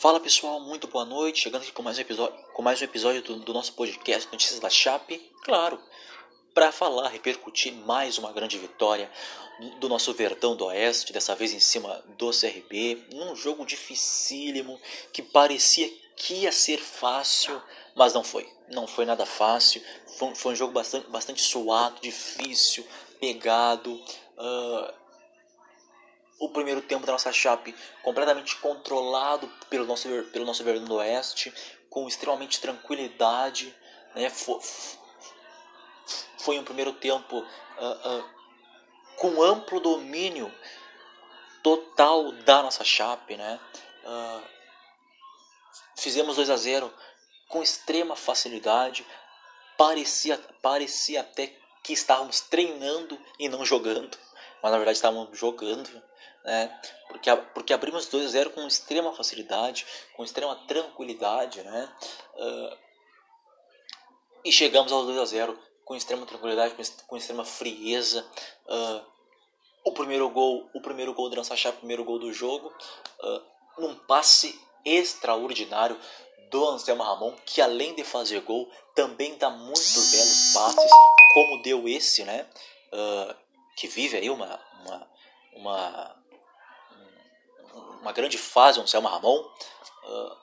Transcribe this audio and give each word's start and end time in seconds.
Fala 0.00 0.18
pessoal, 0.18 0.58
muito 0.60 0.88
boa 0.88 1.04
noite. 1.04 1.42
Chegando 1.42 1.60
aqui 1.60 1.72
com 1.72 1.82
mais 1.82 1.98
um 1.98 2.00
episódio, 2.00 2.34
com 2.54 2.62
mais 2.62 2.80
um 2.80 2.84
episódio 2.84 3.20
do, 3.20 3.36
do 3.40 3.52
nosso 3.52 3.74
podcast 3.74 4.32
Notícias 4.32 4.58
da 4.58 4.70
Chape. 4.70 5.18
Claro, 5.44 5.78
para 6.54 6.72
falar, 6.72 7.08
repercutir 7.08 7.74
mais 7.74 8.16
uma 8.16 8.32
grande 8.32 8.56
vitória 8.56 9.10
do 9.78 9.90
nosso 9.90 10.14
Verdão 10.14 10.56
do 10.56 10.64
Oeste, 10.64 11.12
dessa 11.12 11.34
vez 11.34 11.52
em 11.52 11.60
cima 11.60 12.02
do 12.16 12.30
CRB, 12.30 13.08
num 13.12 13.36
jogo 13.36 13.66
dificílimo 13.66 14.80
que 15.12 15.20
parecia 15.20 15.92
que 16.16 16.32
ia 16.32 16.50
ser 16.50 16.78
fácil, 16.78 17.60
mas 17.94 18.14
não 18.14 18.24
foi. 18.24 18.50
Não 18.70 18.86
foi 18.86 19.04
nada 19.04 19.26
fácil. 19.26 19.82
Foi, 20.16 20.34
foi 20.34 20.52
um 20.52 20.56
jogo 20.56 20.72
bastante, 20.72 21.10
bastante 21.10 21.42
suado, 21.42 22.00
difícil, 22.00 22.86
pegado. 23.20 23.92
Uh, 24.38 24.99
o 26.40 26.48
primeiro 26.48 26.80
tempo 26.80 27.04
da 27.04 27.12
nossa 27.12 27.30
Chape 27.30 27.76
completamente 28.02 28.56
controlado 28.56 29.46
pelo 29.68 29.84
nosso, 29.84 30.08
pelo 30.32 30.46
nosso 30.46 30.64
Verdão 30.64 30.86
do 30.86 30.94
Oeste, 30.94 31.52
com 31.90 32.08
extremamente 32.08 32.58
tranquilidade. 32.58 33.76
Né? 34.14 34.30
Foi, 34.30 34.58
foi 36.38 36.58
um 36.58 36.64
primeiro 36.64 36.94
tempo 36.94 37.36
uh, 37.36 38.18
uh, 38.18 38.24
com 39.16 39.42
amplo 39.42 39.80
domínio 39.80 40.50
total 41.62 42.32
da 42.32 42.62
nossa 42.62 42.82
Chape. 42.82 43.36
Né? 43.36 43.60
Uh, 44.02 44.42
fizemos 45.98 46.36
2 46.36 46.48
a 46.48 46.56
0 46.56 46.92
com 47.48 47.62
extrema 47.62 48.16
facilidade. 48.16 49.06
Parecia, 49.76 50.38
parecia 50.62 51.20
até 51.20 51.54
que 51.82 51.92
estávamos 51.92 52.40
treinando 52.40 53.20
e 53.38 53.46
não 53.48 53.64
jogando, 53.64 54.16
mas 54.62 54.72
na 54.72 54.78
verdade 54.78 54.96
estávamos 54.96 55.38
jogando 55.38 56.09
né? 56.44 56.80
Porque, 57.08 57.34
porque 57.54 57.72
abrimos 57.72 58.06
2 58.06 58.26
a 58.26 58.28
0 58.28 58.50
com 58.50 58.66
extrema 58.66 59.12
facilidade, 59.14 59.86
com 60.16 60.24
extrema 60.24 60.54
tranquilidade, 60.66 61.62
né? 61.62 61.92
Uh, 62.34 62.76
e 64.44 64.52
chegamos 64.52 64.90
aos 64.92 65.06
2 65.06 65.18
a 65.18 65.24
0 65.24 65.58
com 65.84 65.96
extrema 65.96 66.24
tranquilidade, 66.24 66.74
com, 67.06 67.16
extrema 67.16 67.44
frieza. 67.44 68.24
Uh, 68.66 69.04
o 69.84 69.92
primeiro 69.92 70.28
gol, 70.30 70.70
o 70.72 70.80
primeiro 70.80 71.12
gol 71.12 71.28
do 71.28 71.44
chave, 71.44 71.76
o 71.76 71.80
primeiro 71.80 72.04
gol 72.04 72.18
do 72.18 72.32
jogo, 72.32 72.72
uh, 73.22 73.42
num 73.80 73.94
passe 73.94 74.60
extraordinário 74.84 75.98
do 76.50 76.64
Anselmo 76.68 77.02
Ramon, 77.02 77.34
que 77.44 77.60
além 77.60 77.94
de 77.94 78.04
fazer 78.04 78.40
gol, 78.40 78.70
também 78.94 79.36
dá 79.36 79.50
muito 79.50 79.80
belos 80.10 80.52
passes, 80.54 80.90
como 81.34 81.62
deu 81.62 81.88
esse, 81.88 82.24
né? 82.24 82.46
Uh, 82.92 83.34
que 83.76 83.86
vive 83.86 84.16
aí 84.16 84.28
uma, 84.28 84.60
uma, 84.82 85.10
uma 85.54 86.19
uma 88.00 88.12
grande 88.12 88.38
fase, 88.38 88.78
o 88.78 88.82
Anselmo 88.82 89.08
Ramon. 89.08 89.38
Uh, 90.04 90.40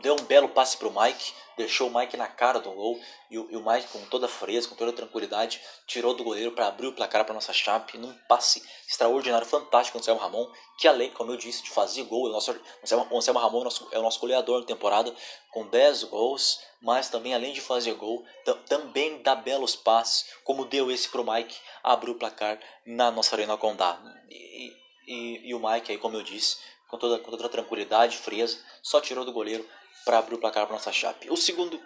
deu 0.00 0.14
um 0.14 0.24
belo 0.24 0.48
passe 0.48 0.76
para 0.76 0.88
o 0.88 1.02
Mike, 1.02 1.32
deixou 1.56 1.88
o 1.88 1.94
Mike 1.94 2.16
na 2.16 2.26
cara 2.26 2.60
do 2.60 2.70
gol 2.70 3.00
e 3.30 3.38
o, 3.38 3.50
e 3.50 3.56
o 3.56 3.64
Mike, 3.64 3.88
com 3.88 4.04
toda 4.06 4.26
a 4.26 4.28
frieza, 4.28 4.68
com 4.68 4.74
toda 4.74 4.90
a 4.90 4.94
tranquilidade, 4.94 5.60
tirou 5.86 6.14
do 6.14 6.22
goleiro 6.22 6.52
para 6.52 6.66
abrir 6.66 6.86
o 6.86 6.92
placar 6.92 7.24
para 7.24 7.34
nossa 7.34 7.52
Chape 7.52 7.98
num 7.98 8.12
passe 8.28 8.62
extraordinário, 8.86 9.46
fantástico 9.46 9.98
do 9.98 10.00
Anselmo 10.00 10.20
Ramon, 10.20 10.50
que 10.78 10.86
além, 10.86 11.10
como 11.10 11.32
eu 11.32 11.36
disse, 11.36 11.62
de 11.62 11.70
fazer 11.70 12.04
gol, 12.04 12.26
o, 12.26 12.28
nosso, 12.28 12.52
o 12.52 13.16
Anselmo 13.16 13.40
Ramon 13.40 13.58
é 13.58 13.60
o 13.60 13.64
nosso, 13.64 13.88
é 13.92 13.98
o 13.98 14.02
nosso 14.02 14.20
goleador 14.20 14.60
na 14.60 14.66
temporada 14.66 15.14
com 15.50 15.66
10 15.66 16.04
gols, 16.04 16.60
mas 16.80 17.08
também 17.08 17.34
além 17.34 17.52
de 17.52 17.60
fazer 17.60 17.94
gol, 17.94 18.24
também 18.68 19.22
dá 19.22 19.34
belos 19.34 19.74
passes, 19.74 20.26
como 20.44 20.66
deu 20.66 20.90
esse 20.90 21.08
para 21.08 21.20
o 21.20 21.32
Mike 21.32 21.56
abrir 21.82 22.10
o 22.10 22.14
placar 22.18 22.60
na 22.84 23.10
nossa 23.10 23.34
Arena 23.34 23.56
Condá. 23.56 23.98
E, 24.30 24.85
e, 25.06 25.48
e 25.48 25.54
o 25.54 25.60
Mike, 25.60 25.92
aí, 25.92 25.98
como 25.98 26.16
eu 26.16 26.22
disse, 26.22 26.58
com 26.88 26.98
toda, 26.98 27.18
com 27.18 27.30
toda 27.30 27.48
tranquilidade, 27.48 28.16
frieza, 28.16 28.58
só 28.82 29.00
tirou 29.00 29.24
do 29.24 29.32
goleiro 29.32 29.66
para 30.04 30.18
abrir 30.18 30.34
o 30.34 30.38
placar 30.38 30.66
para 30.66 30.74
nossa 30.74 30.92
chape. 30.92 31.30
O 31.30 31.36
segundo, 31.36 31.80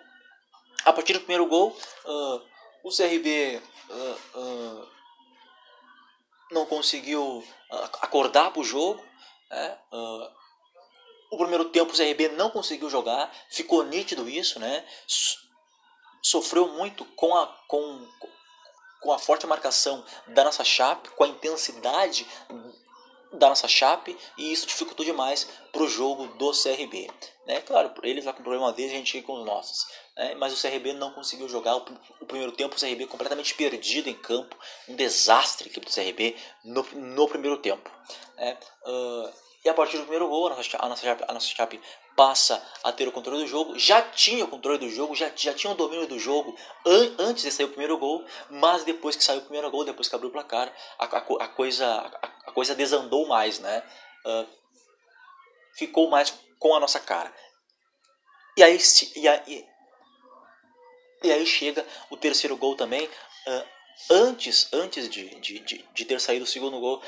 a 0.85 0.93
partir 0.93 1.15
do 1.15 1.21
primeiro 1.21 1.47
gol, 1.47 1.77
uh, 2.05 2.43
o 2.85 2.91
CRB 2.91 3.61
uh, 3.89 4.39
uh, 4.39 4.89
não 6.51 6.67
conseguiu 6.67 7.45
acordar 8.01 8.51
para 8.51 8.61
o 8.61 8.65
jogo. 8.65 9.03
Né? 9.51 9.79
o 11.31 11.37
primeiro 11.37 11.67
tempo 11.67 11.93
o 11.93 11.97
CRB 11.97 12.29
não 12.31 12.51
conseguiu 12.51 12.91
jogar, 12.91 13.33
ficou 13.49 13.85
nítido 13.85 14.29
isso, 14.29 14.59
né? 14.59 14.85
Sofreu 16.23 16.69
muito 16.69 17.05
com 17.05 17.37
a, 17.37 17.47
com, 17.69 18.09
com 19.01 19.13
a 19.13 19.19
forte 19.19 19.47
marcação 19.47 20.05
da 20.29 20.45
nossa 20.45 20.65
chape, 20.65 21.09
com 21.11 21.25
a 21.25 21.29
intensidade 21.29 22.27
da 23.33 23.49
nossa 23.49 23.69
chape 23.69 24.17
e 24.37 24.53
isso 24.53 24.67
dificultou 24.67 25.05
demais 25.05 25.49
para 25.73 25.83
o 25.83 25.89
jogo 25.89 26.27
do 26.37 26.51
CRB. 26.51 27.09
Né? 27.47 27.61
Claro, 27.61 27.93
eles 28.03 28.25
lá 28.25 28.33
com 28.33 28.41
o 28.41 28.43
problema 28.43 28.73
deles, 28.73 28.93
a 28.93 28.97
gente 28.97 29.23
com 29.23 29.41
os 29.41 29.47
nossos. 29.47 29.87
Né? 30.17 30.35
Mas 30.35 30.53
o 30.53 30.61
CRB 30.61 30.93
não 30.93 31.13
conseguiu 31.13 31.49
jogar 31.49 31.77
o, 31.77 31.85
o, 32.21 32.27
primeiro 32.27 32.53
tempo, 32.53 32.77
o 32.77 32.79
CRB 32.79 33.07
completamente 33.07 33.55
perdido 33.55 34.09
em 34.09 34.15
campo, 34.15 34.57
um 34.89 34.97
desastre 34.97 35.69
a 35.69 35.71
equipe 35.71 35.87
do 35.87 35.93
CRB 35.93 36.37
no, 36.65 36.83
no 36.95 37.29
primeiro 37.29 37.59
tempo. 37.59 37.91
Né? 38.37 38.59
Uh, 38.85 39.33
e 39.65 39.69
a 39.69 39.75
partir 39.75 39.99
do 39.99 40.03
primeiro 40.03 40.27
gol, 40.29 40.47
a 40.47 40.57
nossa, 40.57 40.77
a 40.79 40.89
nossa, 40.89 41.03
chape, 41.03 41.25
a 41.29 41.33
nossa 41.35 41.47
chape 41.47 41.81
passa 42.17 42.63
a 42.83 42.91
ter 42.91 43.07
o 43.07 43.13
controle 43.13 43.43
do 43.43 43.47
jogo, 43.47 43.79
já 43.79 44.01
tinha 44.01 44.45
o 44.45 44.49
controle 44.49 44.79
do 44.79 44.89
jogo, 44.89 45.15
já, 45.15 45.31
já 45.37 45.53
tinha 45.53 45.73
o 45.73 45.77
domínio 45.77 46.07
do 46.07 46.19
jogo 46.19 46.57
an, 46.87 47.15
antes 47.19 47.43
de 47.43 47.51
sair 47.51 47.67
o 47.67 47.71
primeiro 47.71 47.99
gol, 47.99 48.25
mas 48.49 48.85
depois 48.85 49.17
que 49.17 49.25
saiu 49.25 49.41
o 49.41 49.43
primeiro 49.43 49.71
gol, 49.71 49.85
depois 49.85 50.09
que 50.09 50.15
abriu 50.15 50.31
o 50.31 50.33
placar, 50.33 50.73
a, 50.99 51.05
a, 51.05 51.19
a 51.19 51.49
coisa, 51.49 51.87
a, 51.87 52.29
a, 52.49 52.53
coisa 52.53 52.75
desandou 52.75 53.27
mais, 53.27 53.59
né? 53.59 53.83
Uh, 54.25 54.47
ficou 55.75 56.09
mais 56.09 56.33
com 56.59 56.75
a 56.75 56.81
nossa 56.81 56.99
cara. 56.99 57.33
E 58.57 58.63
aí, 58.63 58.79
e 59.17 59.29
aí, 59.29 59.67
e 61.23 61.33
aí 61.33 61.47
chega 61.47 61.87
o 62.09 62.17
terceiro 62.17 62.57
gol 62.57 62.77
também. 62.77 63.07
Uh, 63.47 63.81
antes 64.11 64.69
antes 64.73 65.09
de, 65.09 65.35
de, 65.41 65.59
de, 65.61 65.85
de, 65.93 66.05
ter 66.05 66.21
saído 66.21 66.45
o 66.45 66.49
segundo 66.49 66.81
gol, 66.81 67.03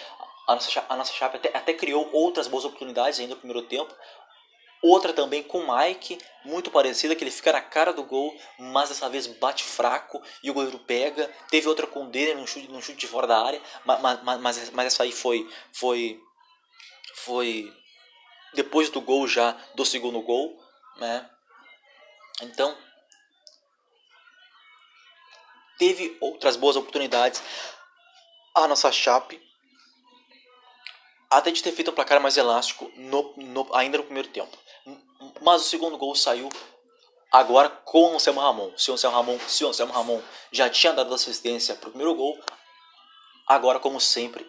a 0.47 0.55
nossa, 0.55 0.85
a 0.89 0.97
nossa 0.97 1.13
Chape 1.13 1.37
até, 1.37 1.57
até 1.57 1.73
criou 1.73 2.09
outras 2.13 2.49
boas 2.49 2.65
oportunidades 2.65 3.19
ainda 3.21 3.35
no 3.35 3.41
primeiro 3.41 3.67
tempo. 3.67 3.95
Outra 4.83 5.13
também 5.13 5.45
com 5.45 5.61
o 5.61 5.77
Mike, 5.77 6.19
muito 6.45 6.69
parecida, 6.69 7.15
que 7.15 7.23
ele 7.23 7.31
fica 7.31 7.53
na 7.53 7.61
cara 7.61 7.93
do 7.93 8.03
gol, 8.03 8.37
mas 8.59 8.89
dessa 8.89 9.09
vez 9.09 9.29
bate 9.29 9.63
fraco 9.63 10.21
e 10.43 10.51
o 10.51 10.55
goleiro 10.55 10.81
pega. 10.81 11.29
Teve 11.49 11.69
outra 11.69 11.87
com 11.87 12.05
o 12.05 12.11
Denner 12.11 12.37
num 12.37 12.47
chute, 12.47 12.67
num 12.67 12.83
chute 12.83 12.99
de 12.99 13.07
fora 13.07 13.29
da 13.29 13.41
área, 13.41 13.63
mas, 13.85 14.01
mas, 14.01 14.41
mas, 14.41 14.71
mas 14.71 14.87
essa 14.87 15.05
aí 15.05 15.13
foi, 15.13 15.49
foi, 15.73 16.21
foi 17.15 17.73
depois 18.55 18.91
do 18.91 19.01
gol 19.01 19.29
já, 19.29 19.53
do 19.77 19.85
segundo 19.85 20.21
gol. 20.21 20.61
Né? 20.97 21.31
Então, 22.43 22.77
teve 25.79 26.17
outras 26.21 26.57
boas 26.57 26.75
oportunidades. 26.75 27.41
A 28.53 28.67
nossa 28.67 28.91
Chape 28.91 29.41
até 31.33 31.51
de 31.51 31.63
ter 31.63 31.73
feito 31.73 31.91
um 31.91 31.95
placar 31.95 32.21
mais 32.21 32.37
elástico 32.37 32.91
no, 32.95 33.33
no, 33.37 33.75
ainda 33.75 33.99
no 33.99 34.05
primeiro 34.05 34.29
tempo. 34.29 34.57
Mas 35.41 35.63
o 35.63 35.65
segundo 35.65 35.97
gol 35.97 36.15
saiu 36.15 36.49
agora 37.31 37.71
com 37.71 38.13
o 38.13 38.15
Anselmo 38.17 38.41
Ramon. 38.41 38.71
Se 38.77 38.91
o 38.91 38.95
Anselmo 38.95 39.17
Ramon, 39.17 39.39
se 39.49 39.65
o 39.65 39.69
Anselmo 39.69 39.93
Ramon 39.93 40.21
já 40.51 40.69
tinha 40.69 40.93
dado 40.93 41.15
assistência 41.15 41.75
para 41.75 41.89
o 41.89 41.93
primeiro 41.93 42.15
gol, 42.15 42.39
agora, 43.47 43.79
como 43.79 43.99
sempre, 43.99 44.47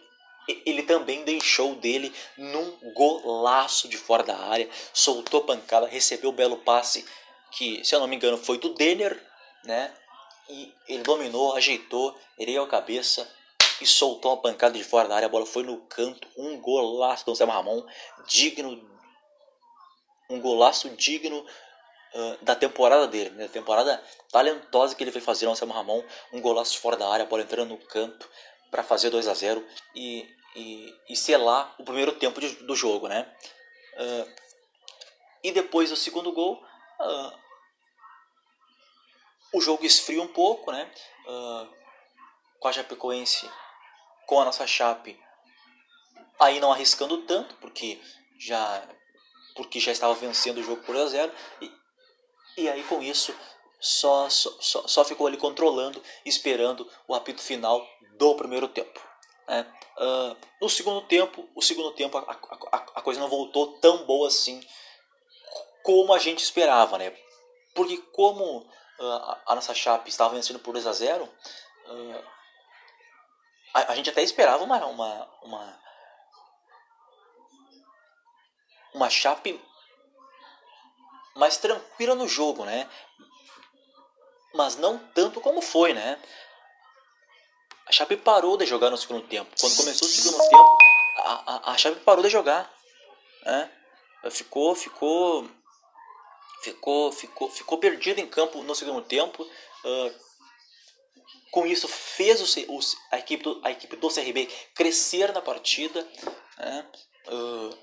ele 0.66 0.84
também 0.84 1.24
deixou 1.24 1.76
dele 1.76 2.14
num 2.38 2.94
golaço 2.94 3.88
de 3.88 3.98
fora 3.98 4.24
da 4.24 4.38
área, 4.38 4.70
soltou 4.94 5.44
pancada, 5.44 5.88
recebeu 5.88 6.32
o 6.32 6.34
belo 6.34 6.58
passe 6.58 7.06
que, 7.52 7.84
se 7.86 7.96
eu 7.96 8.00
não 8.00 8.08
me 8.08 8.16
engano, 8.16 8.38
foi 8.38 8.58
do 8.58 8.74
Denner, 8.74 9.22
né? 9.64 9.94
E 10.50 10.74
ele 10.90 11.04
dominou, 11.04 11.56
ajeitou, 11.56 12.20
ergueu 12.38 12.64
a 12.64 12.68
cabeça, 12.68 13.32
soltou 13.86 14.32
uma 14.32 14.42
pancada 14.42 14.78
de 14.78 14.84
fora 14.84 15.08
da 15.08 15.16
área. 15.16 15.26
A 15.26 15.30
bola 15.30 15.46
foi 15.46 15.64
no 15.64 15.78
canto. 15.88 16.28
Um 16.38 16.60
golaço 16.60 17.26
do 17.26 17.32
Anselmo 17.32 17.54
Ramon. 17.54 17.86
Digno. 18.28 18.90
Um 20.30 20.40
golaço 20.40 20.90
digno 20.92 21.40
uh, 21.40 22.38
da 22.44 22.56
temporada 22.56 23.08
dele. 23.08 23.30
Né? 23.32 23.48
Da 23.48 23.54
temporada 23.54 24.04
talentosa 24.32 24.96
que 24.96 25.04
ele 25.04 25.12
foi 25.12 25.22
fazer. 25.22 25.48
O 25.48 25.52
Anselmo 25.52 25.74
Ramon. 25.74 26.04
Um 26.32 26.42
golaço 26.42 26.80
fora 26.80 26.98
da 26.98 27.08
área. 27.08 27.26
A 27.26 27.28
bola 27.28 27.44
entrando 27.44 27.70
no 27.70 27.78
canto 27.78 28.30
para 28.72 28.84
fazer 28.84 29.10
2 29.10 29.28
a 29.28 29.34
0 29.34 29.66
e, 29.96 30.28
e, 30.56 30.94
e 31.10 31.16
selar 31.16 31.76
o 31.78 31.84
primeiro 31.84 32.14
tempo 32.14 32.42
de, 32.42 32.50
do 32.66 32.76
jogo. 32.76 33.08
Né? 33.08 33.32
Uh, 33.96 34.34
e 35.44 35.52
depois 35.52 35.90
do 35.90 35.96
segundo 35.96 36.32
gol. 36.32 36.64
Uh, 37.00 37.44
o 39.54 39.62
jogo 39.62 39.86
esfria 39.86 40.22
um 40.22 40.28
pouco, 40.28 40.72
né? 40.72 40.92
Uh, 41.28 41.70
com 42.60 42.68
a 42.68 42.72
Chapecoense 42.72 43.50
com 44.26 44.40
a 44.40 44.46
nossa 44.46 44.66
Chape 44.68 45.20
aí 46.40 46.60
não 46.60 46.72
arriscando 46.72 47.18
tanto, 47.20 47.56
porque 47.56 48.00
já 48.40 48.88
porque 49.56 49.80
já 49.80 49.92
estava 49.92 50.14
vencendo 50.16 50.58
o 50.58 50.64
jogo 50.64 50.82
por 50.84 50.96
2 50.96 51.06
a 51.06 51.10
0 51.10 51.32
e, 51.62 51.72
e 52.58 52.70
aí 52.70 52.84
com 52.84 53.02
isso 53.02 53.36
só, 53.80 54.30
só, 54.30 54.88
só 54.88 55.06
ficou 55.06 55.28
ali 55.28 55.38
controlando, 55.38 56.02
esperando 56.26 56.90
o 57.08 57.14
apito 57.14 57.42
final 57.42 57.86
do 58.18 58.36
primeiro 58.36 58.68
tempo. 58.68 59.00
Né? 59.48 59.72
Uh, 59.98 60.38
no 60.62 60.70
segundo 60.70 61.02
tempo, 61.02 61.48
o 61.54 61.62
segundo 61.62 61.92
tempo 61.92 62.18
a, 62.18 62.22
a, 62.22 62.78
a, 62.96 63.02
coisa 63.02 63.20
não 63.20 63.28
voltou 63.28 63.78
tão 63.80 64.06
boa 64.06 64.28
assim 64.28 64.66
como 65.84 66.14
a 66.14 66.18
gente 66.18 66.42
esperava, 66.42 66.98
né? 66.98 67.16
Porque 67.76 67.98
como 68.14 68.60
uh, 68.60 69.38
a 69.46 69.54
nossa 69.54 69.76
Chape 69.76 70.10
estava 70.10 70.34
vencendo 70.34 70.60
por 70.60 70.72
2 70.72 70.88
a 70.88 70.94
0 70.94 71.24
uh, 71.26 72.24
a, 73.74 73.92
a, 73.92 73.96
gente 73.96 74.10
até 74.10 74.22
esperava 74.22 74.64
uma, 74.64 74.86
uma, 74.86 75.30
uma, 75.42 75.80
uma 78.94 79.10
Chape 79.10 79.60
mais 81.36 81.58
tranquila 81.58 82.16
no 82.16 82.28
jogo, 82.28 82.66
né? 82.66 82.90
Mas 84.54 84.76
não 84.76 85.00
tanto 85.00 85.42
como 85.42 85.62
foi, 85.62 85.94
né? 85.94 86.22
A 87.88 87.92
Chape 87.92 88.16
parou 88.16 88.56
de 88.56 88.66
jogar 88.66 88.90
no 88.90 88.98
segundo 88.98 89.28
tempo. 89.28 89.52
Quando 89.60 89.76
começou 89.76 90.08
o 90.08 90.12
segundo 90.12 90.38
tempo, 90.50 90.78
a, 91.18 91.56
a, 91.56 91.72
a 91.72 91.78
Chape 91.78 92.00
parou 92.02 92.24
de 92.24 92.30
jogar. 92.30 92.72
Né? 93.44 93.72
Ficou, 94.32 94.74
ficou, 94.76 95.50
ficou, 96.62 97.12
ficou, 97.12 97.50
ficou 97.50 97.78
perdido 97.78 98.20
em 98.20 98.28
campo 98.28 98.64
no 98.64 98.76
segundo 98.76 99.02
tempo. 99.02 99.44
Uh, 99.44 100.23
com 101.54 101.68
isso 101.68 101.88
fez 101.88 102.42
o, 102.42 102.74
o, 102.74 102.80
a, 103.12 103.20
equipe 103.20 103.44
do, 103.44 103.62
a 103.64 103.70
equipe 103.70 103.96
do 103.96 104.10
CRB 104.10 104.48
crescer 104.74 105.32
na 105.32 105.40
partida. 105.40 106.02
Né? 106.58 106.88
Uh, 107.28 107.78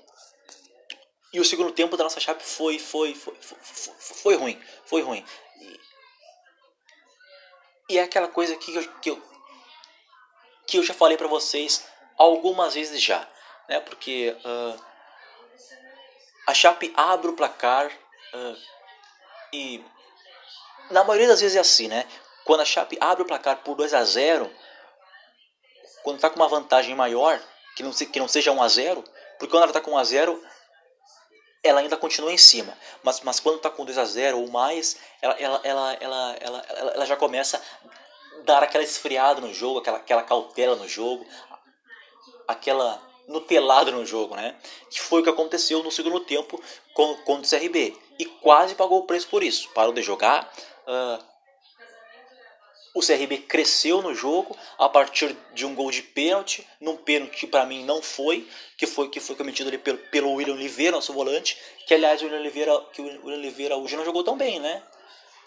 e 1.31 1.39
o 1.39 1.45
segundo 1.45 1.71
tempo 1.71 1.95
da 1.95 2.03
nossa 2.03 2.19
Chape 2.19 2.43
foi, 2.43 2.77
foi, 2.77 3.15
foi, 3.15 3.33
foi, 3.39 3.57
foi, 3.63 3.93
foi 3.97 4.35
ruim. 4.35 4.61
Foi 4.83 5.01
ruim. 5.01 5.25
E, 5.61 5.79
e 7.91 7.97
é 7.97 8.03
aquela 8.03 8.27
coisa 8.27 8.57
que 8.57 8.75
eu, 8.75 8.93
que 8.99 9.09
eu, 9.09 9.23
que 10.67 10.77
eu 10.77 10.83
já 10.83 10.93
falei 10.93 11.15
para 11.15 11.29
vocês 11.29 11.87
algumas 12.17 12.73
vezes 12.73 13.01
já. 13.01 13.25
Né? 13.69 13.79
Porque 13.79 14.35
uh, 14.43 14.85
a 16.45 16.53
Chape 16.53 16.91
abre 16.93 17.29
o 17.29 17.37
placar 17.37 17.87
uh, 17.87 18.57
e 19.53 19.81
na 20.89 21.05
maioria 21.05 21.29
das 21.29 21.39
vezes 21.39 21.55
é 21.55 21.61
assim, 21.61 21.87
né? 21.87 22.05
Quando 22.45 22.61
a 22.61 22.65
Chape 22.65 22.97
abre 22.99 23.23
o 23.23 23.25
placar 23.25 23.57
por 23.57 23.75
2 23.75 23.93
a 23.93 24.03
0 24.03 24.51
quando 26.03 26.15
está 26.15 26.29
com 26.29 26.37
uma 26.37 26.47
vantagem 26.47 26.95
maior, 26.95 27.39
que 27.75 27.83
não, 27.83 27.91
que 27.91 28.19
não 28.19 28.27
seja 28.27 28.51
1 28.51 28.61
a 28.61 28.67
0 28.67 29.03
porque 29.37 29.51
quando 29.51 29.63
ela 29.63 29.71
está 29.71 29.81
com 29.81 29.91
1 29.91 29.97
a 29.97 30.03
0 30.03 30.43
ela 31.63 31.79
ainda 31.79 31.95
continua 31.95 32.31
em 32.31 32.37
cima. 32.37 32.75
Mas, 33.03 33.21
mas 33.21 33.39
quando 33.39 33.57
está 33.57 33.69
com 33.69 33.85
2 33.85 33.97
a 33.97 34.05
0 34.05 34.39
ou 34.39 34.47
mais, 34.49 34.97
ela, 35.21 35.33
ela, 35.39 35.61
ela, 35.63 35.93
ela, 35.93 36.37
ela, 36.39 36.65
ela, 36.69 36.91
ela 36.95 37.05
já 37.05 37.15
começa 37.15 37.57
a 37.57 38.41
dar 38.43 38.63
aquela 38.63 38.83
esfriada 38.83 39.41
no 39.41 39.53
jogo, 39.53 39.79
aquela, 39.79 39.97
aquela 39.97 40.23
cautela 40.23 40.75
no 40.75 40.87
jogo, 40.87 41.25
aquela 42.47 43.01
nutelada 43.27 43.91
no 43.91 44.05
jogo, 44.05 44.35
né? 44.35 44.55
Que 44.89 44.99
foi 44.99 45.21
o 45.21 45.23
que 45.23 45.29
aconteceu 45.29 45.83
no 45.83 45.91
segundo 45.91 46.19
tempo 46.21 46.61
com, 46.93 47.15
contra 47.17 47.45
o 47.45 47.59
CRB. 47.59 47.97
E 48.19 48.25
quase 48.25 48.75
pagou 48.75 48.99
o 48.99 49.05
preço 49.05 49.27
por 49.27 49.43
isso. 49.43 49.69
Parou 49.69 49.93
de 49.93 50.01
jogar. 50.01 50.51
Uh, 50.85 51.30
o 52.93 52.99
CRB 52.99 53.37
cresceu 53.39 54.01
no 54.01 54.13
jogo 54.13 54.57
a 54.77 54.89
partir 54.89 55.35
de 55.53 55.65
um 55.65 55.73
gol 55.73 55.89
de 55.91 56.01
pênalti, 56.01 56.67
num 56.79 56.97
pênalti 56.97 57.37
que 57.37 57.47
para 57.47 57.65
mim 57.65 57.85
não 57.85 58.01
foi, 58.01 58.47
que 58.77 58.85
foi 58.85 59.09
que 59.09 59.19
foi 59.19 59.35
cometido 59.35 59.69
ali 59.69 59.77
pelo, 59.77 59.97
pelo 59.97 60.33
William 60.33 60.55
Oliveira, 60.55 60.91
nosso 60.91 61.13
volante, 61.13 61.57
que 61.87 61.93
aliás 61.93 62.21
o 62.21 62.25
William 62.25 62.39
Oliveira, 62.39 62.85
que 62.93 63.01
o 63.01 63.05
William 63.05 63.37
Oliveira 63.37 63.77
hoje 63.77 63.95
não 63.95 64.03
jogou 64.03 64.23
tão 64.23 64.37
bem, 64.37 64.59
né? 64.59 64.83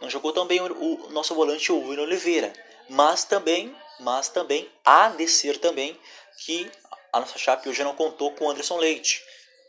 Não 0.00 0.08
jogou 0.08 0.32
tão 0.32 0.46
bem 0.46 0.60
o, 0.60 1.06
o 1.06 1.10
nosso 1.10 1.34
volante 1.34 1.70
o 1.70 1.88
William 1.88 2.04
Oliveira, 2.04 2.52
mas 2.88 3.24
também, 3.24 3.74
mas 4.00 4.28
também 4.28 4.68
há 4.84 5.08
de 5.08 5.28
ser 5.28 5.58
também 5.58 5.98
que 6.44 6.70
a 7.12 7.20
nossa 7.20 7.38
chape 7.38 7.68
hoje 7.68 7.84
não 7.84 7.94
contou 7.94 8.32
com 8.32 8.46
o 8.46 8.50
Anderson 8.50 8.78
Leite, 8.78 9.22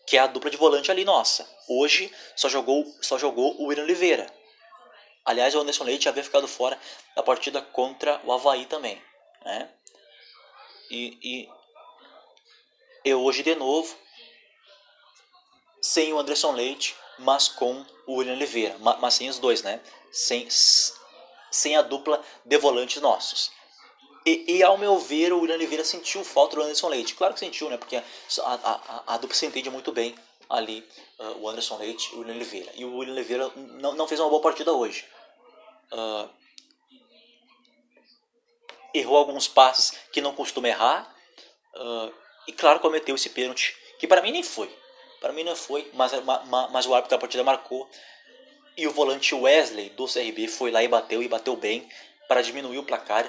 que 0.08 0.18
é 0.18 0.20
a 0.22 0.28
dupla 0.28 0.50
de 0.50 0.58
volante 0.58 0.90
ali 0.92 1.04
nossa. 1.04 1.48
Hoje 1.68 2.12
só 2.36 2.48
jogou 2.48 2.86
só 3.02 3.18
jogou 3.18 3.60
o 3.62 3.66
William 3.66 3.84
Oliveira. 3.84 4.28
Aliás, 5.26 5.56
o 5.56 5.60
Anderson 5.60 5.84
Leite 5.84 6.08
havia 6.08 6.24
ficado 6.24 6.48
fora 6.48 6.80
da 7.16 7.24
partida 7.24 7.60
contra 7.60 8.22
o 8.24 8.32
Havaí 8.32 8.68
também. 8.68 9.02
Né? 9.44 9.70
E, 10.92 11.18
e 11.24 11.50
eu 13.04 13.22
hoje 13.24 13.42
de 13.42 13.56
novo, 13.56 13.96
sem 15.82 16.14
o 16.14 16.20
Anderson 16.20 16.52
Leite, 16.52 16.96
mas 17.18 17.48
com 17.48 17.84
o 18.06 18.18
William 18.18 18.34
Oliveira. 18.34 18.78
Mas 18.80 19.16
sem 19.16 19.28
os 19.28 19.40
dois, 19.40 19.64
né? 19.64 19.82
Sem, 20.12 20.48
sem 21.50 21.76
a 21.76 21.82
dupla 21.82 22.24
de 22.46 22.58
volantes 22.60 23.02
nossos. 23.02 23.52
E, 24.28 24.58
e, 24.58 24.64
ao 24.64 24.78
meu 24.78 24.98
ver, 24.98 25.34
o 25.34 25.40
William 25.40 25.56
Oliveira 25.56 25.84
sentiu 25.84 26.24
falta 26.24 26.56
do 26.56 26.62
Anderson 26.62 26.88
Leite. 26.88 27.16
Claro 27.16 27.34
que 27.34 27.40
sentiu, 27.40 27.70
né? 27.70 27.78
Porque 27.78 27.96
a, 27.96 28.04
a, 28.44 29.04
a 29.08 29.18
dupla 29.18 29.36
se 29.36 29.46
entende 29.46 29.70
muito 29.70 29.92
bem 29.92 30.16
ali, 30.50 30.88
uh, 31.20 31.42
o 31.42 31.50
Anderson 31.50 31.78
Leite 31.78 32.12
e 32.12 32.16
o 32.16 32.20
William 32.20 32.36
Oliveira. 32.36 32.72
E 32.76 32.86
o 32.86 32.98
William 32.98 33.14
Oliveira 33.14 33.52
não, 33.56 33.94
não 33.94 34.08
fez 34.08 34.20
uma 34.20 34.30
boa 34.30 34.42
partida 34.42 34.72
hoje 34.72 35.06
uh, 35.92 36.30
errou 38.94 39.18
alguns 39.18 39.48
passes 39.48 39.98
que 40.12 40.22
não 40.22 40.34
costuma 40.34 40.68
errar 40.68 41.14
uh, 41.76 42.14
e 42.48 42.54
claro 42.54 42.80
cometeu 42.80 43.16
esse 43.16 43.30
pênalti 43.30 43.76
que 44.00 44.08
para 44.08 44.22
mim 44.22 44.32
nem 44.32 44.44
foi. 44.44 44.74
Para 45.20 45.34
mim 45.34 45.44
não 45.44 45.56
foi 45.56 45.90
mas, 45.94 46.12
mas 46.72 46.86
o 46.86 46.94
árbitro 46.94 47.18
da 47.18 47.20
partida 47.20 47.44
marcou. 47.44 47.90
E 48.78 48.86
o 48.88 48.92
volante 48.92 49.34
Wesley 49.34 49.90
do 49.92 50.06
CRB 50.06 50.48
foi 50.48 50.70
lá 50.70 50.84
e 50.84 50.88
bateu 50.88 51.24
e 51.24 51.28
bateu 51.28 51.56
bem 51.56 51.90
para 52.28 52.42
diminuir 52.42 52.78
o 52.78 52.84
placar 52.84 53.26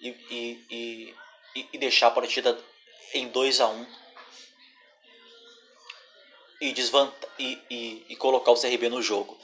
e, 0.00 0.08
e, 0.30 1.14
e, 1.56 1.68
e 1.72 1.78
deixar 1.78 2.08
a 2.08 2.10
partida 2.10 2.58
em 3.14 3.28
2 3.28 3.60
a 3.60 3.68
1 3.68 3.72
um, 3.72 3.86
e, 6.60 6.74
e, 7.38 7.64
e, 7.70 8.06
e 8.10 8.16
colocar 8.16 8.50
o 8.50 8.60
CRB 8.60 8.88
no 8.88 9.02
jogo. 9.02 9.38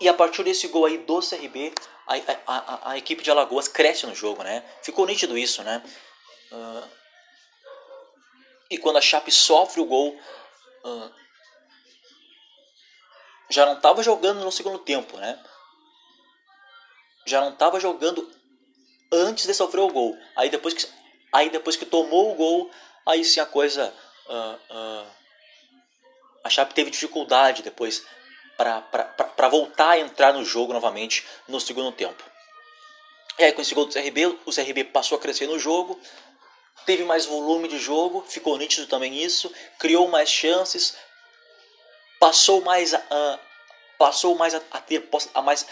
E 0.00 0.08
a 0.08 0.14
partir 0.14 0.42
desse 0.42 0.66
gol 0.68 0.86
aí 0.86 0.96
do 0.96 1.20
CRB, 1.20 1.74
a, 2.06 2.14
a, 2.14 2.56
a, 2.56 2.90
a 2.92 2.98
equipe 2.98 3.22
de 3.22 3.30
Alagoas 3.30 3.68
cresce 3.68 4.06
no 4.06 4.14
jogo, 4.14 4.42
né? 4.42 4.64
Ficou 4.82 5.06
nítido 5.06 5.36
isso, 5.36 5.62
né? 5.62 5.82
Uh, 6.50 6.88
e 8.70 8.78
quando 8.78 8.96
a 8.96 9.02
Chape 9.02 9.30
sofre 9.30 9.80
o 9.80 9.84
gol, 9.84 10.18
uh, 10.84 11.12
já 13.50 13.66
não 13.66 13.74
estava 13.74 14.02
jogando 14.02 14.42
no 14.42 14.50
segundo 14.50 14.78
tempo, 14.78 15.18
né? 15.18 15.38
Já 17.26 17.42
não 17.42 17.52
estava 17.52 17.78
jogando 17.78 18.32
antes 19.12 19.46
de 19.46 19.52
sofrer 19.52 19.80
o 19.80 19.92
gol. 19.92 20.16
Aí 20.34 20.48
depois 20.48 20.72
que, 20.72 20.86
aí 21.30 21.50
depois 21.50 21.76
que 21.76 21.84
tomou 21.84 22.32
o 22.32 22.34
gol, 22.36 22.70
aí 23.04 23.22
sim 23.22 23.40
a 23.40 23.46
coisa. 23.46 23.94
Uh, 24.26 25.06
a 26.42 26.48
Chape 26.48 26.72
teve 26.72 26.90
dificuldade 26.90 27.62
depois 27.62 28.02
para 28.60 29.48
voltar 29.48 29.90
a 29.90 29.98
entrar 29.98 30.34
no 30.34 30.44
jogo 30.44 30.72
novamente 30.72 31.26
no 31.48 31.58
segundo 31.60 31.90
tempo. 31.92 32.22
E 33.38 33.44
aí 33.44 33.52
com 33.52 33.62
esse 33.62 33.74
gol 33.74 33.86
do 33.86 33.92
CRB, 33.92 34.26
o 34.44 34.52
CRB 34.52 34.84
passou 34.84 35.16
a 35.16 35.20
crescer 35.20 35.46
no 35.46 35.58
jogo, 35.58 35.98
teve 36.84 37.04
mais 37.04 37.24
volume 37.24 37.68
de 37.68 37.78
jogo, 37.78 38.22
ficou 38.28 38.58
nítido 38.58 38.86
também 38.86 39.16
isso, 39.22 39.50
criou 39.78 40.08
mais 40.08 40.28
chances, 40.28 40.94
passou 42.18 42.60
mais 42.60 42.92
a, 42.92 43.40
passou 43.98 44.34
mais 44.34 44.54
a, 44.54 44.60
a 44.70 44.80
ter 44.80 45.08
a 45.34 45.42
mais 45.42 45.66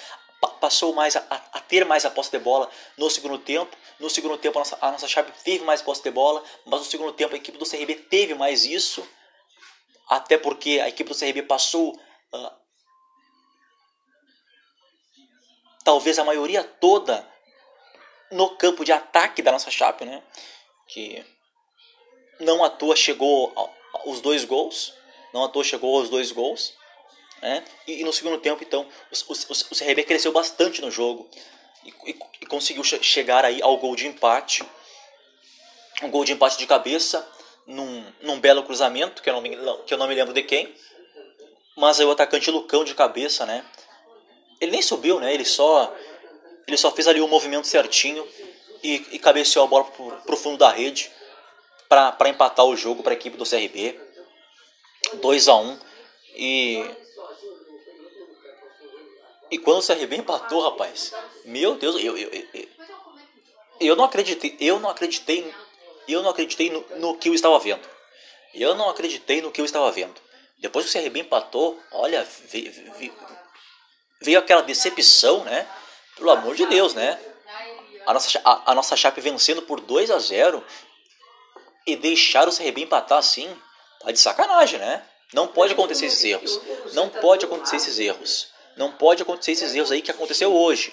passou 0.60 0.94
mais 0.94 1.16
a, 1.16 1.20
a, 1.28 1.60
ter 1.60 1.84
mais 1.84 2.04
a 2.04 2.10
posse 2.10 2.30
de 2.30 2.38
bola 2.38 2.70
no 2.96 3.10
segundo 3.10 3.38
tempo. 3.38 3.76
No 3.98 4.08
segundo 4.08 4.38
tempo 4.38 4.56
a 4.56 4.60
nossa, 4.60 4.78
a 4.80 4.92
nossa 4.92 5.08
chave 5.08 5.32
teve 5.44 5.64
mais 5.64 5.82
posse 5.82 6.02
de 6.02 6.10
bola, 6.10 6.42
mas 6.64 6.80
no 6.80 6.86
segundo 6.86 7.12
tempo 7.12 7.34
a 7.34 7.36
equipe 7.36 7.58
do 7.58 7.68
CRB 7.68 7.96
teve 8.08 8.34
mais 8.34 8.64
isso, 8.64 9.06
até 10.08 10.38
porque 10.38 10.80
a 10.80 10.88
equipe 10.88 11.10
do 11.10 11.18
CRB 11.18 11.42
passou 11.42 11.90
uh, 12.32 12.67
talvez 15.88 16.18
a 16.18 16.24
maioria 16.24 16.62
toda 16.62 17.26
no 18.30 18.50
campo 18.56 18.84
de 18.84 18.92
ataque 18.92 19.40
da 19.40 19.50
nossa 19.50 19.70
Chape, 19.70 20.04
né? 20.04 20.22
Que 20.86 21.24
não 22.38 22.62
à 22.62 22.68
toa 22.68 22.94
chegou 22.94 23.50
aos 24.04 24.20
dois 24.20 24.44
gols, 24.44 24.92
não 25.32 25.42
à 25.42 25.48
toa 25.48 25.64
chegou 25.64 25.96
aos 25.96 26.10
dois 26.10 26.30
gols, 26.30 26.74
né? 27.40 27.64
E, 27.86 28.02
e 28.02 28.04
no 28.04 28.12
segundo 28.12 28.36
tempo, 28.36 28.62
então, 28.62 28.82
o, 28.82 29.32
o, 29.32 29.52
o 29.70 29.74
CRB 29.74 30.04
cresceu 30.04 30.30
bastante 30.30 30.82
no 30.82 30.90
jogo 30.90 31.26
e, 31.82 32.10
e, 32.10 32.18
e 32.42 32.44
conseguiu 32.44 32.84
che 32.84 33.02
chegar 33.02 33.46
aí 33.46 33.62
ao 33.62 33.78
gol 33.78 33.96
de 33.96 34.06
empate, 34.06 34.62
um 36.02 36.10
gol 36.10 36.22
de 36.22 36.32
empate 36.34 36.58
de 36.58 36.66
cabeça 36.66 37.26
num, 37.66 38.12
num 38.20 38.38
belo 38.38 38.62
cruzamento 38.62 39.22
que 39.22 39.30
eu, 39.30 39.32
não 39.32 39.40
me, 39.40 39.56
que 39.86 39.94
eu 39.94 39.96
não 39.96 40.06
me 40.06 40.14
lembro 40.14 40.34
de 40.34 40.42
quem, 40.42 40.70
mas 41.74 41.98
aí 41.98 42.04
o 42.04 42.10
atacante 42.10 42.50
Lucão 42.50 42.84
de 42.84 42.94
cabeça, 42.94 43.46
né? 43.46 43.64
Ele 44.60 44.72
nem 44.72 44.82
subiu, 44.82 45.20
né? 45.20 45.32
Ele 45.32 45.44
só 45.44 45.94
ele 46.66 46.76
só 46.76 46.90
fez 46.90 47.08
ali 47.08 47.20
o 47.20 47.28
movimento 47.28 47.66
certinho 47.66 48.26
e, 48.82 49.06
e 49.12 49.18
cabeceou 49.18 49.64
a 49.64 49.68
bola 49.68 49.84
pro, 49.84 50.10
pro 50.22 50.36
fundo 50.36 50.58
da 50.58 50.70
rede 50.70 51.10
para 51.88 52.28
empatar 52.28 52.66
o 52.66 52.76
jogo 52.76 53.02
para 53.02 53.12
a 53.12 53.16
equipe 53.16 53.36
do 53.36 53.48
CRB. 53.48 53.98
2 55.14 55.48
a 55.48 55.56
1 55.56 55.78
e 56.34 56.90
e 59.50 59.56
quando 59.56 59.78
o 59.78 59.86
CRB 59.86 60.16
empatou, 60.16 60.60
rapaz, 60.60 61.14
meu 61.46 61.76
Deus, 61.76 61.96
eu, 62.04 62.18
eu, 62.18 62.30
eu, 62.52 62.68
eu 63.80 63.96
não 63.96 64.04
acreditei, 64.04 64.54
eu 64.60 64.78
não 64.78 64.90
acreditei 64.90 65.50
eu 66.08 66.22
não 66.22 66.30
acreditei 66.30 66.70
no, 66.70 66.80
no 66.96 67.16
que 67.16 67.28
eu 67.28 67.34
estava 67.34 67.58
vendo. 67.58 67.86
Eu 68.54 68.74
não 68.74 68.88
acreditei 68.88 69.42
no 69.42 69.52
que 69.52 69.60
eu 69.60 69.64
estava 69.64 69.90
vendo. 69.92 70.14
Depois 70.58 70.90
que 70.90 70.98
o 70.98 71.02
CRB 71.02 71.20
empatou, 71.20 71.78
olha, 71.92 72.26
veio, 72.46 72.72
veio, 72.72 73.14
veio 74.20 74.38
aquela 74.38 74.62
decepção, 74.62 75.44
né? 75.44 75.66
Pelo 76.16 76.30
amor 76.30 76.54
de 76.54 76.66
Deus, 76.66 76.94
né? 76.94 77.18
A 78.06 78.12
nossa, 78.14 78.40
a, 78.44 78.72
a 78.72 78.74
nossa 78.74 78.96
Chape 78.96 79.20
vencendo 79.20 79.62
por 79.62 79.80
2 79.80 80.10
a 80.10 80.18
0 80.18 80.64
e 81.86 81.96
deixar 81.96 82.48
o 82.48 82.52
CRB 82.54 82.82
empatar 82.82 83.18
assim, 83.18 83.54
tá 84.00 84.10
de 84.10 84.18
sacanagem, 84.18 84.78
né? 84.78 85.02
Não 85.32 85.46
pode 85.46 85.74
acontecer 85.74 86.06
esses 86.06 86.24
erros. 86.24 86.60
Não 86.92 87.08
pode 87.08 87.44
acontecer 87.44 87.76
esses 87.76 87.98
erros. 87.98 88.48
Não 88.76 88.92
pode 88.92 89.22
acontecer 89.22 89.52
esses 89.52 89.74
erros 89.74 89.92
aí 89.92 90.00
que 90.00 90.10
aconteceu 90.10 90.54
hoje. 90.54 90.92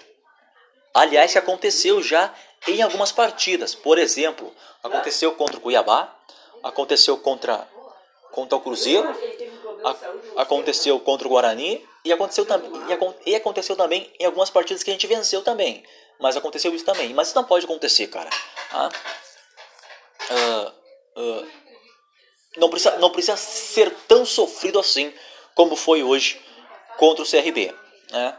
Aliás, 0.93 1.31
que 1.31 1.37
aconteceu 1.37 2.01
já 2.01 2.33
em 2.67 2.81
algumas 2.81 3.11
partidas. 3.11 3.73
Por 3.75 3.97
exemplo, 3.97 4.53
aconteceu 4.83 5.33
contra 5.33 5.57
o 5.57 5.61
Cuiabá, 5.61 6.13
aconteceu 6.63 7.17
contra, 7.17 7.67
contra 8.31 8.57
o 8.57 8.61
Cruzeiro, 8.61 9.07
a, 9.83 10.41
aconteceu 10.41 10.99
contra 10.99 11.27
o 11.27 11.29
Guarani 11.29 11.85
e 12.05 12.13
aconteceu, 12.13 12.45
tam, 12.45 12.61
e, 13.25 13.35
aconteceu 13.35 13.75
também 13.75 14.13
em 14.19 14.25
algumas 14.25 14.51
partidas 14.51 14.83
que 14.83 14.91
a 14.91 14.93
gente 14.93 15.07
venceu 15.07 15.41
também. 15.41 15.83
Mas 16.19 16.37
aconteceu 16.37 16.73
isso 16.73 16.85
também. 16.85 17.11
Mas 17.15 17.27
isso 17.27 17.35
não 17.35 17.43
pode 17.43 17.65
acontecer, 17.65 18.07
cara. 18.07 18.29
Ah, 18.71 18.89
uh, 20.29 21.19
uh, 21.19 21.47
não, 22.57 22.69
precisa, 22.69 22.97
não 22.97 23.09
precisa 23.09 23.35
ser 23.35 23.91
tão 24.07 24.23
sofrido 24.23 24.77
assim 24.79 25.11
como 25.55 25.75
foi 25.75 26.03
hoje 26.03 26.39
contra 26.97 27.23
o 27.23 27.27
CRB. 27.27 27.73
Né? 28.11 28.37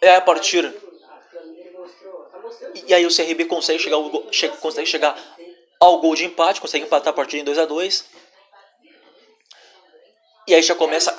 É 0.00 0.14
a 0.14 0.20
partir. 0.20 0.72
E 2.86 2.94
aí 2.94 3.04
o 3.04 3.14
CRB 3.14 3.46
consegue 3.46 3.80
chegar, 3.80 3.96
ao, 3.96 4.08
consegue 4.60 4.86
chegar 4.86 5.18
ao 5.80 5.98
gol 5.98 6.14
de 6.14 6.24
empate, 6.24 6.60
consegue 6.60 6.84
empatar 6.84 7.12
a 7.12 7.16
partida 7.16 7.42
em 7.42 7.44
2 7.44 7.58
a 7.58 7.64
2 7.64 8.19
E 10.50 10.54
aí 10.56 10.62
já 10.62 10.74
começa. 10.74 11.14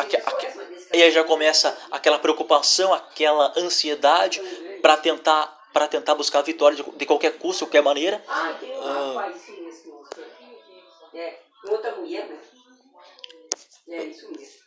E 0.94 1.02
aí 1.02 1.10
já 1.10 1.24
começa 1.24 1.78
aquela 1.90 2.20
preocupação, 2.20 2.94
aquela 2.94 3.54
ansiedade 3.58 4.42
para 4.82 4.98
tentar 4.98 5.58
para 5.72 5.88
tentar 5.88 6.16
buscar 6.16 6.40
a 6.40 6.42
vitória 6.42 6.76
de, 6.76 6.84
de, 6.84 7.06
qualquer 7.06 7.38
custo, 7.38 7.64
de 7.64 7.70
qualquer 7.70 7.82
maneira. 7.82 8.22
Ah, 8.28 8.54
tem 8.60 8.70
um 8.70 8.78
uh, 8.78 9.14
rapaz, 9.14 9.38
sim, 9.38 9.70
esse 9.70 9.88
moço. 9.88 10.10
É, 11.14 11.40
outra 11.64 11.96
mulher, 11.96 12.28
né? 12.28 12.42
É 13.88 14.04
isso 14.04 14.30
mesmo. 14.34 14.60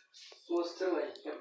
Mostrou 0.49 0.97
aí 0.97 1.11
também. 1.23 1.39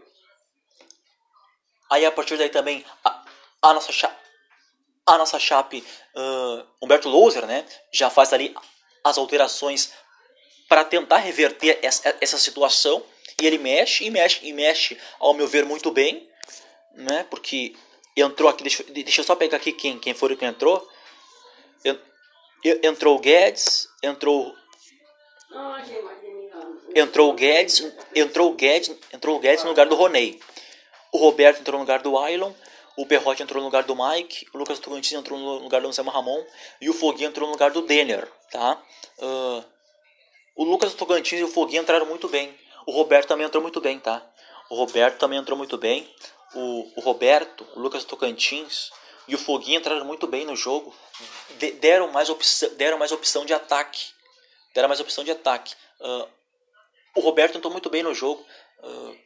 Aí 1.89 2.05
a 2.05 2.13
partir 2.13 2.37
daí 2.37 2.51
também 2.51 2.85
a, 3.03 3.25
a 3.63 3.73
nossa 3.73 3.91
chape, 3.91 4.23
a 5.07 5.17
nossa 5.17 5.39
chape 5.39 5.83
uh, 6.15 6.67
Humberto 6.83 7.09
Louser, 7.09 7.47
né, 7.47 7.65
já 7.91 8.11
faz 8.11 8.35
ali 8.35 8.55
as 9.03 9.17
alterações 9.17 9.95
para 10.69 10.85
tentar 10.85 11.17
reverter 11.17 11.79
essa, 11.83 12.15
essa 12.21 12.37
situação 12.37 13.03
e 13.41 13.47
ele 13.47 13.59
mexe 13.59 14.05
e 14.05 14.11
mexe 14.11 14.41
e 14.43 14.53
mexe, 14.53 14.99
ao 15.19 15.35
meu 15.35 15.47
ver, 15.47 15.65
muito 15.65 15.91
bem, 15.91 16.29
né? 16.95 17.27
Porque 17.29 17.75
entrou 18.17 18.49
aqui, 18.49 18.63
deixa, 18.63 18.83
deixa 18.85 19.21
eu 19.21 19.25
só 19.25 19.35
pegar 19.35 19.57
aqui 19.57 19.73
quem, 19.73 19.99
quem 19.99 20.15
foi 20.15 20.37
que 20.37 20.45
entrou. 20.45 20.89
Entrou 22.83 23.17
o 23.17 23.19
Guedes, 23.19 23.89
entrou. 24.03 24.55
Entrou 26.95 27.31
o 27.31 27.35
Guedes, 27.35 27.93
entrou 28.15 28.51
o 28.53 28.55
Guedes, 28.55 28.97
entrou 29.13 29.37
o 29.37 29.41
Guedes 29.41 29.65
no 29.65 29.71
lugar 29.71 29.87
do 29.87 29.95
Roney. 29.95 30.41
O 31.13 31.19
Roberto 31.19 31.61
entrou 31.61 31.79
no 31.79 31.83
lugar 31.85 32.01
do 32.01 32.19
Ailon. 32.19 32.53
O 32.97 33.05
Perrote 33.05 33.43
entrou 33.43 33.61
no 33.61 33.67
lugar 33.67 33.83
do 33.83 33.97
Mike, 33.97 34.47
o 34.53 34.59
Lucas 34.59 34.79
Tocantins 34.79 35.19
entrou 35.19 35.37
no 35.37 35.59
lugar 35.59 35.81
do 35.81 35.89
Anselmo 35.89 36.13
Ramon 36.13 36.45
e 36.81 36.89
o 36.89 36.93
Foguinho 36.93 37.29
entrou 37.29 37.49
no 37.49 37.53
lugar 37.53 37.73
do 37.73 37.83
Denner, 37.83 38.29
tá? 38.53 38.81
Uh, 39.19 39.65
o 40.55 40.63
Lucas 40.63 40.95
Tocantins 40.95 41.41
e 41.41 41.43
o 41.43 41.49
Foguinho 41.49 41.83
entraram 41.83 42.07
muito 42.07 42.29
bem. 42.29 42.57
O 42.87 42.93
Roberto 42.93 43.29
também 43.29 43.47
entrou 43.47 43.63
muito 43.63 43.81
bem, 43.81 43.99
tá? 43.99 44.23
O 44.71 44.75
Roberto 44.75 45.19
também 45.19 45.39
entrou 45.39 45.57
muito 45.57 45.79
bem. 45.79 46.13
O, 46.55 46.93
o 46.97 47.01
Roberto, 47.01 47.67
o 47.75 47.81
Lucas 47.81 48.05
Tocantins 48.05 48.91
e 49.27 49.35
o 49.35 49.39
Foguinho 49.39 49.79
entraram 49.79 50.05
muito 50.05 50.27
bem 50.27 50.45
no 50.45 50.55
jogo. 50.55 50.95
De, 51.59 51.73
deram, 51.73 52.11
mais 52.11 52.29
opção, 52.29 52.69
deram 52.75 52.99
mais 52.99 53.13
opção 53.13 53.45
de 53.45 53.55
ataque. 53.55 54.09
Deram 54.75 54.89
mais 54.89 55.01
opção 55.01 55.25
de 55.25 55.31
ataque. 55.31 55.75
Uh, 56.01 56.29
o 57.17 57.21
Roberto 57.21 57.57
entrou 57.57 57.73
muito 57.73 57.89
bem 57.89 58.03
no 58.03 58.15
jogo. 58.15 58.45
Uh, 58.81 59.19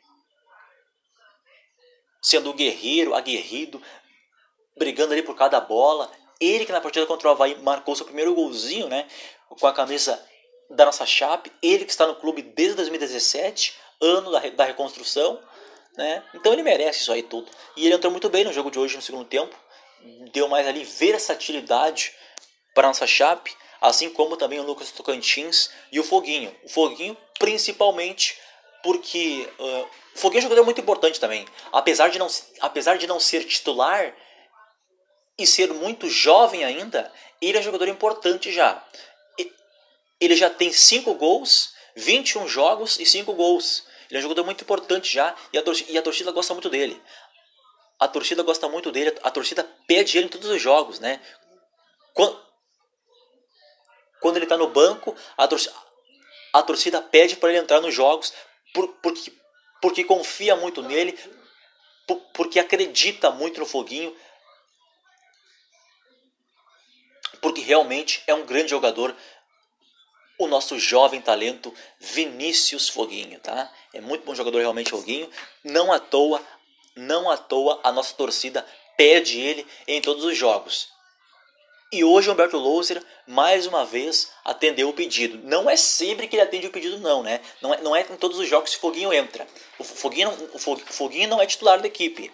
sendo 2.23 2.53
guerreiro, 2.53 3.15
aguerrido, 3.15 3.83
brigando 4.77 5.13
ali 5.13 5.23
por 5.23 5.35
cada 5.35 5.61
bola. 5.61 6.11
Ele 6.41 6.65
que 6.65 6.73
na 6.73 6.81
partida 6.81 7.07
contra 7.07 7.29
o 7.29 7.31
Havaí 7.33 7.61
marcou 7.63 7.97
seu 7.97 8.07
primeiro 8.07 8.35
golzinho, 8.35 8.89
né? 8.89 9.09
Com 9.49 9.67
a 9.67 9.73
camisa 9.73 10.23
da 10.71 10.85
nossa 10.85 11.07
Chape, 11.07 11.51
ele 11.63 11.85
que 11.85 11.91
está 11.91 12.07
no 12.07 12.17
clube 12.17 12.43
desde 12.43 12.77
2017, 12.77 13.75
ano 14.01 14.31
da, 14.31 14.41
da 14.51 14.65
reconstrução, 14.65 15.41
né? 15.97 16.23
Então 16.35 16.53
ele 16.53 16.63
merece 16.63 17.01
isso 17.01 17.13
aí 17.13 17.23
tudo. 17.23 17.51
E 17.77 17.87
ele 17.87 17.95
entrou 17.95 18.11
muito 18.11 18.29
bem 18.29 18.45
no 18.45 18.53
jogo 18.53 18.71
de 18.71 18.79
hoje 18.79 18.97
no 18.97 19.03
segundo 19.03 19.25
tempo, 19.25 19.57
deu 20.33 20.49
mais 20.49 20.67
ali 20.67 20.85
versatilidade 20.85 22.15
para 22.75 22.89
nossa 22.89 23.07
Chape, 23.07 23.57
assim 23.81 24.11
como 24.11 24.37
também 24.37 24.61
o 24.61 24.63
Lucas 24.63 24.93
Tocantins 24.93 25.71
e 25.91 25.99
o 25.99 26.05
Foguinho. 26.05 26.55
O 26.65 26.69
Foguinho 26.69 27.17
principalmente 27.39 28.39
porque 28.83 29.49
uh, 29.59 29.89
o 30.15 30.19
Foguinho 30.19 30.39
é 30.39 30.41
um 30.41 30.49
jogador 30.49 30.65
muito 30.65 30.81
importante 30.81 31.19
também. 31.19 31.45
Apesar 31.73 32.09
de 32.09 32.19
não, 32.19 32.29
apesar 32.61 32.99
de 32.99 33.07
não 33.07 33.19
ser 33.19 33.45
titular 33.45 34.15
e 35.37 35.47
ser 35.47 35.73
muito 35.73 36.09
jovem 36.09 36.65
ainda, 36.65 37.13
ele 37.41 37.57
é 37.57 37.61
um 37.61 37.65
jogador 37.65 37.89
importante 37.89 38.53
já 38.53 38.83
ele 40.21 40.37
já 40.37 40.51
tem 40.51 40.73
5 40.73 41.15
gols, 41.15 41.75
21 41.95 42.49
jogos 42.49 42.99
e 42.99 43.07
5 43.07 43.33
gols. 43.35 43.85
Ele 44.11 44.19
é 44.19 44.21
um 44.21 44.23
jogador 44.23 44.45
muito 44.45 44.63
importante 44.63 45.13
já 45.13 45.35
e 45.53 45.59
a, 45.59 45.63
torcida, 45.63 45.93
e 45.93 45.99
a 45.99 46.03
torcida 46.03 46.33
gosta 46.33 46.53
muito 46.55 46.71
dele. 46.71 47.01
A 47.99 48.09
torcida 48.09 48.43
gosta 48.43 48.69
muito 48.69 48.93
dele, 48.93 49.17
a 49.23 49.31
torcida 49.31 49.65
pede 49.87 50.17
ele 50.17 50.27
em 50.27 50.31
todos 50.31 50.49
os 50.49 50.61
jogos, 50.61 51.01
né? 51.01 51.21
Quando, 52.15 52.41
quando 54.21 54.37
ele 54.37 54.45
está 54.45 54.57
no 54.57 54.69
banco, 54.69 55.15
a 55.37 55.47
torcida, 55.47 55.75
a 56.53 56.63
torcida 56.63 57.03
pede 57.03 57.37
para 57.37 57.51
ele 57.51 57.59
entrar 57.59 57.81
nos 57.81 57.95
jogos 57.95 58.33
por, 58.73 58.89
porque, 59.03 59.33
porque 59.81 60.05
confia 60.05 60.57
muito 60.57 60.83
nele, 60.83 61.19
por, 62.07 62.17
porque 62.33 62.59
acredita 62.59 63.31
muito 63.31 63.61
no 63.61 63.67
Foguinho, 63.67 64.17
porque 67.41 67.61
realmente 67.61 68.23
é 68.27 68.35
um 68.35 68.47
grande 68.47 68.71
jogador 68.71 69.15
o 70.39 70.47
nosso 70.47 70.79
jovem 70.79 71.21
talento 71.21 71.75
Vinícius 71.99 72.89
Foguinho, 72.89 73.41
tá? 73.41 73.71
É 73.93 74.01
muito 74.01 74.25
bom 74.25 74.35
jogador 74.35 74.61
realmente 74.61 74.91
Foguinho. 74.91 75.29
Não 75.65 75.93
à 75.93 75.99
toa, 75.99 76.41
não 76.95 77.31
à 77.31 77.37
toa 77.37 77.81
a 77.83 77.91
nossa 77.91 78.15
torcida 78.15 78.65
pede 78.97 79.41
ele 79.41 79.67
em 79.87 80.01
todos 80.01 80.25
os 80.25 80.37
jogos. 80.37 80.89
E 81.91 82.05
hoje 82.05 82.29
o 82.29 82.33
Humberto 82.35 82.59
Louser 82.59 83.03
mais 83.27 83.67
uma 83.67 83.85
vez 83.85 84.31
atendeu 84.45 84.91
o 84.91 84.93
pedido. 84.93 85.39
Não 85.45 85.71
é 85.71 85.77
sempre 85.77 86.29
que 86.29 86.37
ele 86.37 86.43
atende 86.43 86.67
o 86.67 86.71
pedido, 86.71 86.99
não, 86.99 87.23
né? 87.23 87.41
Não 87.63 87.73
é, 87.73 87.81
não 87.81 87.97
é 87.97 88.03
em 88.03 88.17
todos 88.17 88.39
os 88.39 88.47
jogos 88.47 88.71
que 88.71 88.77
o 88.77 88.81
Foguinho 88.81 89.13
entra. 89.13 89.47
O 89.79 89.85
Foguinho, 89.85 90.31
o 90.53 90.59
Foguinho 90.59 91.29
não 91.29 91.41
é 91.41 91.47
titular 91.47 91.81
da 91.81 91.87
equipe. 91.87 92.31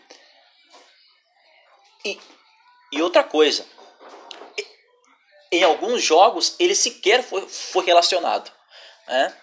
E, 2.04 2.18
e 2.90 3.00
outra 3.00 3.22
coisa, 3.22 3.64
em 5.56 5.62
alguns 5.62 6.02
jogos 6.02 6.56
ele 6.58 6.74
sequer 6.74 7.22
foi, 7.22 7.46
foi 7.48 7.84
relacionado. 7.84 8.50
Né? 9.06 9.34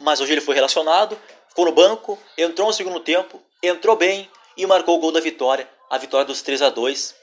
Mas, 0.00 0.20
hoje 0.20 0.32
ele 0.32 0.40
foi 0.40 0.54
relacionado, 0.54 1.18
ficou 1.48 1.64
no 1.64 1.72
banco, 1.72 2.18
entrou 2.36 2.66
no 2.66 2.72
segundo 2.72 3.00
tempo, 3.00 3.40
entrou 3.62 3.96
bem 3.96 4.28
e 4.56 4.66
marcou 4.66 4.96
o 4.96 5.00
gol 5.00 5.12
da 5.12 5.20
vitória, 5.20 5.68
a 5.88 5.96
vitória 5.96 6.26
dos 6.26 6.42
3 6.42 6.62
a 6.62 6.70
2 6.70 7.14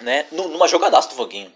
né? 0.00 0.26
numa 0.32 0.66
jogadaça 0.66 1.08
do 1.08 1.14
Foguinho. 1.14 1.54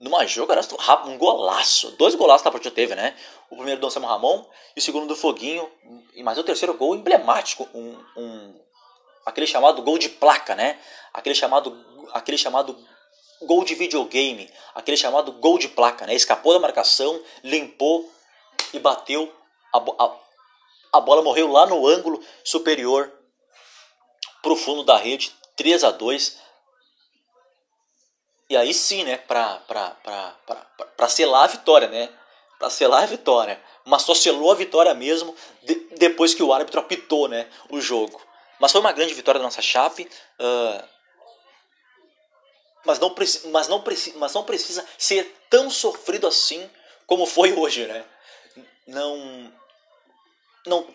Numa 0.00 0.26
jogadaça, 0.26 0.74
um 1.06 1.16
golaço. 1.16 1.92
Dois 1.92 2.14
golaços 2.16 2.44
na 2.44 2.50
partida 2.50 2.74
teve, 2.74 2.92
né? 2.96 3.14
O 3.48 3.54
primeiro 3.54 3.80
do 3.80 3.88
Samuel 3.88 4.14
Ramon 4.14 4.44
e 4.74 4.80
o 4.80 4.82
segundo 4.82 5.06
do 5.06 5.14
Foguinho. 5.14 5.70
Mas 6.24 6.36
o 6.38 6.42
terceiro 6.42 6.74
gol 6.74 6.96
emblemático. 6.96 7.68
Um, 7.72 7.96
um, 8.16 8.60
aquele 9.24 9.46
chamado 9.46 9.80
gol 9.80 9.98
de 9.98 10.08
placa, 10.08 10.56
né? 10.56 10.76
Aquele 11.14 11.36
chamado, 11.36 11.78
aquele 12.12 12.36
chamado 12.36 12.76
gol 13.46 13.64
de 13.64 13.74
videogame, 13.74 14.50
aquele 14.74 14.96
chamado 14.96 15.32
gol 15.32 15.58
de 15.58 15.68
placa, 15.68 16.06
né? 16.06 16.14
Escapou 16.14 16.52
da 16.52 16.58
marcação, 16.58 17.20
limpou 17.42 18.10
e 18.72 18.78
bateu. 18.78 19.32
A, 19.72 19.78
a, 19.78 20.16
a 20.94 21.00
bola 21.00 21.22
morreu 21.22 21.50
lá 21.50 21.66
no 21.66 21.86
ângulo 21.86 22.22
superior 22.44 23.12
pro 24.42 24.56
fundo 24.56 24.82
da 24.82 24.96
rede, 24.96 25.32
3 25.56 25.84
a 25.84 25.90
2 25.90 26.38
E 28.50 28.56
aí 28.56 28.74
sim, 28.74 29.04
né, 29.04 29.16
pra, 29.16 29.56
pra, 29.66 29.90
pra, 30.02 30.36
pra, 30.46 30.56
pra 30.96 31.08
selar 31.08 31.44
a 31.44 31.48
vitória, 31.48 31.88
né? 31.88 32.10
Pra 32.58 32.68
selar 32.68 33.04
a 33.04 33.06
vitória. 33.06 33.62
Mas 33.84 34.02
só 34.02 34.14
selou 34.14 34.52
a 34.52 34.54
vitória 34.54 34.92
mesmo 34.94 35.34
de, 35.62 35.74
depois 35.96 36.34
que 36.34 36.42
o 36.42 36.52
árbitro 36.52 36.80
apitou, 36.80 37.28
né, 37.28 37.48
o 37.70 37.80
jogo. 37.80 38.20
Mas 38.60 38.70
foi 38.70 38.80
uma 38.80 38.92
grande 38.92 39.14
vitória 39.14 39.40
da 39.40 39.44
nossa 39.44 39.62
Chape. 39.62 40.08
Uh, 40.38 40.91
mas 42.84 42.98
não, 42.98 43.14
mas, 43.46 43.68
não 43.68 43.84
mas 44.16 44.34
não 44.34 44.44
precisa 44.44 44.86
ser 44.98 45.24
tão 45.48 45.70
sofrido 45.70 46.26
assim 46.26 46.68
como 47.06 47.26
foi 47.26 47.52
hoje, 47.58 47.86
né? 47.86 48.04
Não, 48.86 49.52
não, 50.66 50.94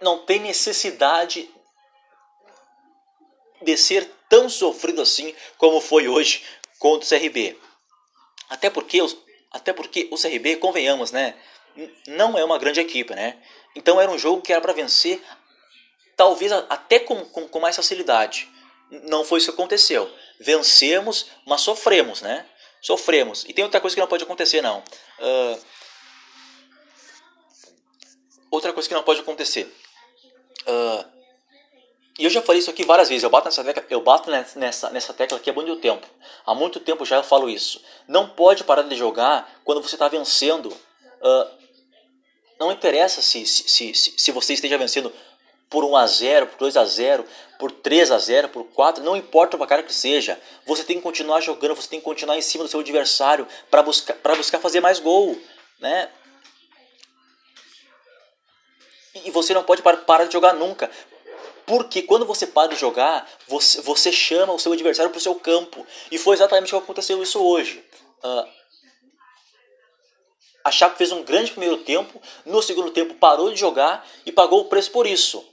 não 0.00 0.18
tem 0.24 0.40
necessidade 0.40 1.48
de 3.62 3.76
ser 3.76 4.10
tão 4.28 4.48
sofrido 4.48 5.00
assim 5.00 5.34
como 5.56 5.80
foi 5.80 6.08
hoje 6.08 6.44
contra 6.78 7.06
o 7.06 7.08
CRB. 7.20 7.58
Até 8.48 8.68
porque, 8.68 9.00
até 9.50 9.72
porque 9.72 10.08
o 10.10 10.16
CRB, 10.16 10.56
convenhamos, 10.56 11.10
né? 11.10 11.34
Não 12.06 12.36
é 12.36 12.44
uma 12.44 12.58
grande 12.58 12.80
equipe, 12.80 13.14
né? 13.14 13.40
Então 13.74 14.00
era 14.00 14.10
um 14.10 14.18
jogo 14.18 14.42
que 14.42 14.52
era 14.52 14.60
para 14.60 14.72
vencer, 14.72 15.22
talvez 16.16 16.52
até 16.52 16.98
com, 17.00 17.24
com, 17.24 17.48
com 17.48 17.60
mais 17.60 17.74
facilidade. 17.74 18.48
Não 18.90 19.24
foi 19.24 19.38
isso 19.38 19.50
que 19.50 19.54
aconteceu. 19.54 20.10
Vencemos, 20.40 21.26
mas 21.46 21.60
sofremos, 21.60 22.22
né? 22.22 22.46
Sofremos. 22.80 23.44
E 23.48 23.52
tem 23.52 23.64
outra 23.64 23.80
coisa 23.80 23.94
que 23.94 24.00
não 24.00 24.08
pode 24.08 24.24
acontecer, 24.24 24.60
não. 24.60 24.80
Uh, 25.18 25.64
outra 28.50 28.72
coisa 28.72 28.88
que 28.88 28.94
não 28.94 29.02
pode 29.02 29.20
acontecer. 29.20 29.64
Uh, 30.66 31.14
e 32.18 32.24
eu 32.24 32.30
já 32.30 32.40
falei 32.40 32.60
isso 32.60 32.70
aqui 32.70 32.84
várias 32.84 33.08
vezes. 33.08 33.24
Eu 33.24 33.30
bato 33.30 33.46
nessa 33.46 33.64
tecla, 33.64 33.84
eu 33.90 34.00
bato 34.00 34.30
nessa, 34.30 34.90
nessa 34.90 35.12
tecla 35.12 35.38
aqui 35.38 35.50
há 35.50 35.52
muito 35.52 35.76
tempo. 35.76 36.06
Há 36.46 36.54
muito 36.54 36.78
tempo 36.78 37.04
já 37.04 37.16
eu 37.16 37.24
falo 37.24 37.48
isso. 37.48 37.82
Não 38.06 38.28
pode 38.28 38.62
parar 38.64 38.82
de 38.82 38.94
jogar 38.94 39.60
quando 39.64 39.82
você 39.82 39.96
está 39.96 40.08
vencendo. 40.08 40.68
Uh, 40.68 41.64
não 42.58 42.70
interessa 42.70 43.20
se, 43.20 43.44
se, 43.44 43.94
se, 43.94 44.14
se 44.16 44.30
você 44.30 44.54
esteja 44.54 44.78
vencendo 44.78 45.12
por 45.68 45.84
1 45.84 45.96
a 45.96 46.06
0, 46.06 46.46
por 46.46 46.58
2 46.58 46.76
a 46.76 46.84
0, 46.84 47.24
por 47.58 47.70
3 47.70 48.10
a 48.10 48.18
0, 48.18 48.48
por 48.48 48.64
4, 48.64 49.02
não 49.02 49.16
importa 49.16 49.56
o 49.56 49.58
placar 49.58 49.82
que 49.84 49.92
seja. 49.92 50.40
Você 50.66 50.84
tem 50.84 50.96
que 50.96 51.02
continuar 51.02 51.40
jogando, 51.40 51.74
você 51.74 51.88
tem 51.88 51.98
que 51.98 52.04
continuar 52.04 52.36
em 52.36 52.42
cima 52.42 52.64
do 52.64 52.70
seu 52.70 52.80
adversário 52.80 53.46
para 53.70 53.82
buscar 53.82 54.14
para 54.14 54.34
buscar 54.34 54.58
fazer 54.58 54.80
mais 54.80 54.98
gol, 54.98 55.36
né? 55.80 56.08
E 59.24 59.30
você 59.30 59.54
não 59.54 59.62
pode 59.62 59.82
parar 59.82 60.24
de 60.24 60.32
jogar 60.32 60.54
nunca. 60.54 60.90
Porque 61.66 62.02
quando 62.02 62.26
você 62.26 62.46
para 62.46 62.68
de 62.68 62.76
jogar, 62.76 63.28
você, 63.48 63.80
você 63.80 64.12
chama 64.12 64.52
o 64.52 64.58
seu 64.58 64.72
adversário 64.72 65.10
para 65.10 65.18
o 65.18 65.22
seu 65.22 65.34
campo. 65.34 65.86
E 66.10 66.18
foi 66.18 66.34
exatamente 66.34 66.74
o 66.74 66.78
que 66.78 66.84
aconteceu 66.84 67.22
isso 67.22 67.42
hoje. 67.42 67.82
Uh, 68.22 68.46
a 70.64 70.70
Chape 70.70 70.96
fez 70.96 71.12
um 71.12 71.22
grande 71.22 71.50
primeiro 71.50 71.76
tempo, 71.76 72.20
no 72.46 72.62
segundo 72.62 72.90
tempo 72.90 73.14
parou 73.14 73.50
de 73.50 73.60
jogar 73.60 74.06
e 74.24 74.32
pagou 74.32 74.62
o 74.62 74.64
preço 74.64 74.90
por 74.90 75.06
isso. 75.06 75.46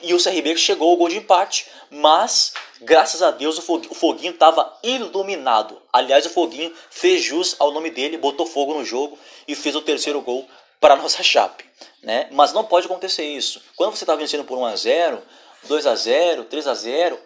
E 0.00 0.14
o 0.14 0.22
CRB 0.22 0.56
chegou 0.56 0.90
ao 0.90 0.96
gol 0.96 1.10
de 1.10 1.18
empate, 1.18 1.66
mas 1.90 2.54
graças 2.80 3.22
a 3.22 3.30
Deus 3.30 3.58
o 3.58 3.94
Foguinho 3.94 4.32
estava 4.32 4.78
iluminado. 4.82 5.80
Aliás, 5.92 6.24
o 6.24 6.30
Foguinho 6.30 6.74
fez 6.90 7.22
jus 7.22 7.54
ao 7.58 7.70
nome 7.70 7.90
dele, 7.90 8.16
botou 8.16 8.46
fogo 8.46 8.72
no 8.72 8.84
jogo 8.84 9.18
e 9.46 9.54
fez 9.54 9.76
o 9.76 9.82
terceiro 9.82 10.22
gol 10.22 10.48
para 10.80 10.94
a 10.94 10.96
nossa 11.02 11.22
Chape. 11.22 11.64
Né? 12.02 12.28
Mas 12.32 12.54
não 12.54 12.64
pode 12.64 12.86
acontecer 12.86 13.24
isso. 13.24 13.62
Quando 13.76 13.94
você 13.94 14.04
está 14.04 14.14
vencendo 14.14 14.44
por 14.44 14.56
1 14.56 14.64
a 14.64 14.76
0 14.76 15.22
2 15.64 15.86
a 15.86 15.94
0 15.94 16.44
3 16.44 16.66
a 16.68 16.74
0 16.74 17.18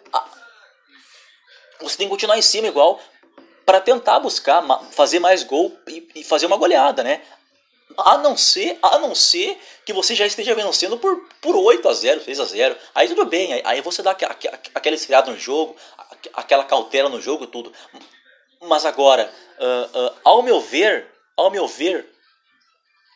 você 1.79 1.97
tem 1.97 2.07
que 2.07 2.11
continuar 2.11 2.37
em 2.37 2.41
cima 2.41 2.67
igual 2.67 2.99
para 3.65 3.79
tentar 3.79 4.19
buscar 4.19 4.63
fazer 4.91 5.19
mais 5.19 5.43
gol 5.43 5.77
e 5.87 6.23
fazer 6.23 6.45
uma 6.45 6.57
goleada, 6.57 7.03
né? 7.03 7.21
A 7.97 8.17
não 8.17 8.37
ser, 8.37 8.79
a 8.81 8.97
não 8.99 9.13
ser 9.13 9.59
que 9.85 9.93
você 9.93 10.15
já 10.15 10.25
esteja 10.25 10.55
vencendo 10.55 10.97
por, 10.97 11.27
por 11.41 11.55
8 11.55 11.87
a 11.89 11.93
0 11.93 12.23
6 12.23 12.39
a 12.39 12.45
0 12.45 12.77
Aí 12.95 13.07
tudo 13.07 13.25
bem, 13.25 13.53
aí, 13.53 13.61
aí 13.65 13.81
você 13.81 14.01
dá 14.01 14.11
aquela, 14.11 14.95
esfriada 14.95 15.29
no 15.29 15.37
jogo, 15.37 15.75
aquela 16.33 16.63
cautela 16.63 17.09
no 17.09 17.21
jogo, 17.21 17.47
tudo. 17.47 17.73
Mas 18.61 18.85
agora, 18.85 19.31
uh, 19.59 19.99
uh, 19.99 20.15
ao 20.23 20.41
meu 20.41 20.61
ver, 20.61 21.07
ao 21.35 21.51
meu 21.51 21.67
ver, 21.67 22.09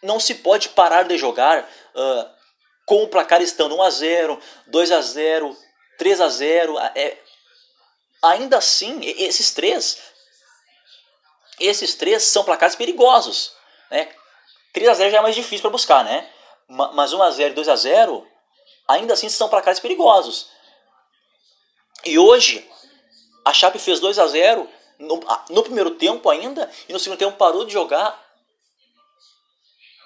não 0.03 0.19
se 0.19 0.35
pode 0.35 0.69
parar 0.69 1.03
de 1.03 1.17
jogar 1.17 1.61
uh, 1.63 2.29
com 2.85 3.03
o 3.03 3.07
placar 3.07 3.41
estando 3.41 3.75
1 3.75 3.81
a 3.81 3.89
0 3.89 4.39
2 4.67 4.91
a 4.91 5.01
0 5.01 5.57
3 5.97 6.21
a 6.21 6.29
0 6.29 6.79
é, 6.95 7.17
Ainda 8.23 8.57
assim, 8.57 9.01
esses 9.03 9.51
três 9.51 9.99
esses 11.59 11.95
três 11.95 12.23
são 12.23 12.43
placares 12.43 12.75
perigosos. 12.75 13.53
Né? 13.89 14.09
3 14.73 14.89
a 14.89 14.93
0 14.93 15.11
já 15.11 15.17
é 15.17 15.21
mais 15.21 15.35
difícil 15.35 15.61
para 15.61 15.71
buscar, 15.71 16.03
né? 16.03 16.29
Mas 16.67 17.13
1 17.13 17.21
a 17.21 17.31
0 17.31 17.51
e 17.51 17.55
2 17.55 17.69
a 17.69 17.75
0 17.75 18.27
ainda 18.87 19.13
assim 19.13 19.29
são 19.29 19.49
placares 19.49 19.79
perigosos. 19.79 20.47
E 22.03 22.19
hoje 22.19 22.67
a 23.43 23.53
Chape 23.53 23.79
fez 23.79 23.99
2 23.99 24.19
a 24.19 24.27
0 24.27 24.69
no, 24.99 25.19
no 25.49 25.63
primeiro 25.63 25.91
tempo 25.91 26.29
ainda 26.29 26.69
e 26.89 26.93
no 26.93 26.99
segundo 26.99 27.19
tempo 27.19 27.37
parou 27.37 27.65
de 27.65 27.73
jogar. 27.73 28.23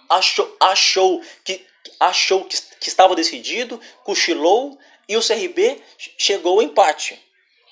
Achou, 0.09 0.55
achou 0.59 1.21
que 1.43 1.67
achou 1.99 2.45
que, 2.45 2.57
que 2.79 2.89
estava 2.89 3.15
decidido, 3.15 3.79
cochilou 4.03 4.77
e 5.07 5.17
o 5.17 5.25
CRB 5.25 5.81
chegou 6.17 6.57
ao 6.57 6.61
empate. 6.61 7.21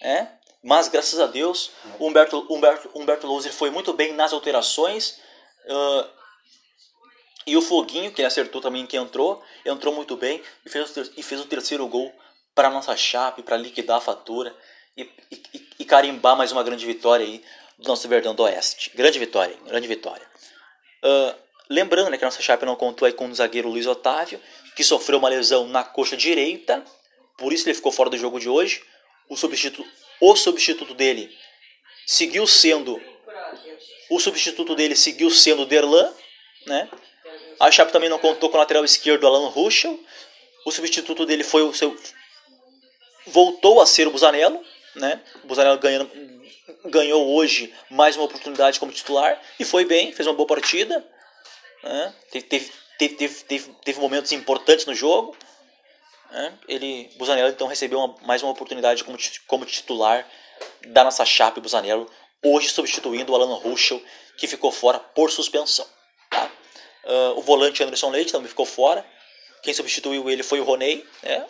Né? 0.01 0.36
Mas 0.67 0.89
graças 0.89 1.17
a 1.17 1.27
Deus, 1.27 1.71
Humberto, 1.97 2.45
Humberto, 2.49 2.91
Humberto 2.93 3.25
Louser 3.25 3.53
foi 3.53 3.69
muito 3.69 3.93
bem 3.93 4.11
nas 4.11 4.33
alterações. 4.33 5.17
Uh, 5.65 6.09
e 7.45 7.55
o 7.55 7.61
Foguinho, 7.61 8.11
que 8.11 8.21
acertou 8.21 8.59
também 8.59 8.85
que 8.85 8.97
entrou, 8.97 9.41
entrou 9.65 9.95
muito 9.95 10.17
bem 10.17 10.43
e 10.65 10.69
fez, 10.69 10.93
e 11.15 11.23
fez 11.23 11.39
o 11.39 11.45
terceiro 11.45 11.87
gol 11.87 12.13
para 12.53 12.67
a 12.67 12.71
nossa 12.71 12.97
chape, 12.97 13.43
para 13.43 13.55
liquidar 13.55 13.95
a 13.95 14.01
fatura 14.01 14.53
e, 14.97 15.09
e, 15.31 15.67
e, 15.79 15.85
carimbar 15.85 16.35
mais 16.35 16.51
uma 16.51 16.63
grande 16.63 16.85
vitória 16.85 17.25
aí 17.25 17.41
do 17.79 17.87
nosso 17.87 18.05
Verdão 18.09 18.35
do 18.35 18.43
Oeste. 18.43 18.91
Grande 18.93 19.17
vitória, 19.19 19.55
grande 19.65 19.87
vitória. 19.87 20.27
Uh, 21.01 21.33
lembrando 21.69 22.09
né, 22.09 22.17
que 22.17 22.25
a 22.25 22.27
nossa 22.27 22.41
chape 22.41 22.65
não 22.65 22.75
contou 22.75 23.05
aí 23.05 23.13
com 23.13 23.29
o 23.29 23.33
zagueiro 23.33 23.69
Luiz 23.69 23.87
Otávio, 23.87 24.41
que 24.75 24.83
sofreu 24.83 25.17
uma 25.17 25.29
lesão 25.29 25.65
na 25.65 25.85
coxa 25.85 26.17
direita, 26.17 26.83
por 27.37 27.53
isso 27.53 27.69
ele 27.69 27.73
ficou 27.73 27.93
fora 27.93 28.09
do 28.09 28.17
jogo 28.17 28.37
de 28.37 28.49
hoje. 28.49 28.83
O 29.29 29.35
substituto, 29.37 29.89
o 30.19 30.35
substituto 30.35 30.93
dele 30.93 31.35
seguiu 32.05 32.45
sendo 32.47 33.01
o 34.09 34.19
substituto 34.19 34.75
dele 34.75 34.95
seguiu 34.95 35.29
sendo 35.29 35.65
Derlan, 35.65 36.13
né? 36.65 36.89
A 37.59 37.71
Chape 37.71 37.91
também 37.91 38.09
não 38.09 38.19
contou 38.19 38.49
com 38.49 38.55
o 38.55 38.59
lateral 38.59 38.85
esquerdo 38.85 39.25
Alan 39.25 39.47
Ruschel. 39.49 39.99
O 40.65 40.71
substituto 40.71 41.25
dele 41.25 41.43
foi 41.43 41.63
o 41.63 41.73
seu. 41.73 41.97
Voltou 43.25 43.81
a 43.81 43.85
ser 43.85 44.07
o 44.07 44.11
Busanello. 44.11 44.63
Né? 44.95 45.19
O 45.43 45.47
Busanello 45.47 45.79
ganhando, 45.79 46.09
ganhou 46.85 47.27
hoje 47.35 47.73
mais 47.89 48.15
uma 48.15 48.25
oportunidade 48.25 48.79
como 48.79 48.91
titular. 48.91 49.41
E 49.59 49.65
foi 49.65 49.85
bem, 49.85 50.11
fez 50.11 50.27
uma 50.27 50.35
boa 50.35 50.47
partida. 50.47 51.05
Né? 51.83 52.13
Teve, 52.31 52.45
teve, 52.45 52.71
teve, 52.97 53.43
teve, 53.43 53.75
teve 53.83 53.99
momentos 53.99 54.31
importantes 54.31 54.85
no 54.85 54.93
jogo. 54.93 55.35
Né? 56.31 56.57
Ele, 56.67 57.09
Busanello 57.17 57.49
então 57.49 57.67
recebeu 57.67 57.99
uma, 57.99 58.15
mais 58.23 58.43
uma 58.43 58.51
oportunidade 58.51 59.03
como, 59.03 59.17
como 59.47 59.65
titular 59.65 60.27
da 60.87 61.03
nossa 61.03 61.25
Chape 61.25 61.61
Busanello. 61.61 62.09
Hoje 62.43 62.69
substituindo 62.69 63.31
o 63.31 63.35
Alan 63.35 63.55
Ruschel, 63.55 64.01
que 64.37 64.47
ficou 64.47 64.71
fora 64.71 64.99
por 64.99 65.31
suspensão. 65.31 65.87
Tá? 66.29 66.49
Uh, 67.03 67.39
o 67.39 67.41
volante 67.41 67.83
Anderson 67.83 68.09
Leite 68.09 68.31
também 68.31 68.47
ficou 68.47 68.65
fora. 68.65 69.05
Quem 69.63 69.73
substituiu 69.73 70.29
ele 70.29 70.43
foi 70.43 70.59
o 70.59 70.63
Roney. 70.63 71.05
Né? 71.23 71.45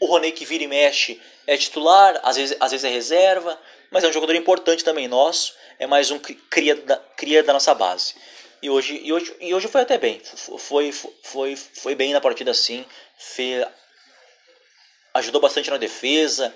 O 0.00 0.06
Roney 0.06 0.30
que 0.30 0.44
vira 0.44 0.62
e 0.62 0.68
mexe 0.68 1.20
é 1.46 1.56
titular, 1.56 2.20
às 2.22 2.36
vezes, 2.36 2.56
às 2.60 2.70
vezes 2.70 2.84
é 2.84 2.88
reserva, 2.88 3.60
mas 3.90 4.04
é 4.04 4.08
um 4.08 4.12
jogador 4.12 4.34
importante 4.36 4.84
também 4.84 5.08
nosso. 5.08 5.54
É 5.78 5.86
mais 5.86 6.10
um 6.10 6.18
cria 6.18 6.76
da, 6.76 6.96
cria 7.16 7.42
da 7.42 7.52
nossa 7.52 7.74
base. 7.74 8.14
E 8.60 8.68
hoje, 8.68 9.00
e, 9.02 9.12
hoje, 9.12 9.36
e 9.40 9.54
hoje 9.54 9.68
foi 9.68 9.82
até 9.82 9.98
bem. 9.98 10.20
Foi, 10.58 10.92
foi, 10.92 11.56
foi 11.56 11.94
bem 11.94 12.12
na 12.12 12.20
partida 12.20 12.52
sim. 12.52 12.84
Ajudou 15.14 15.40
bastante 15.40 15.70
na 15.70 15.76
defesa, 15.76 16.54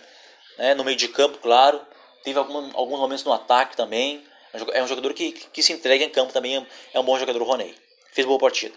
né? 0.58 0.74
no 0.74 0.84
meio 0.84 0.96
de 0.96 1.08
campo, 1.08 1.38
claro. 1.38 1.80
Teve 2.24 2.38
algum, 2.38 2.76
alguns 2.76 2.98
momentos 2.98 3.24
no 3.24 3.32
ataque 3.32 3.76
também. 3.76 4.24
É 4.72 4.82
um 4.82 4.86
jogador 4.86 5.14
que, 5.14 5.32
que 5.32 5.62
se 5.62 5.72
entrega 5.72 6.04
em 6.04 6.10
campo 6.10 6.32
também. 6.32 6.66
É 6.92 7.00
um 7.00 7.04
bom 7.04 7.18
jogador, 7.18 7.42
Roney. 7.42 7.74
Fez 8.12 8.26
boa 8.26 8.38
partida. 8.38 8.76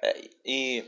É, 0.00 0.24
e, 0.44 0.84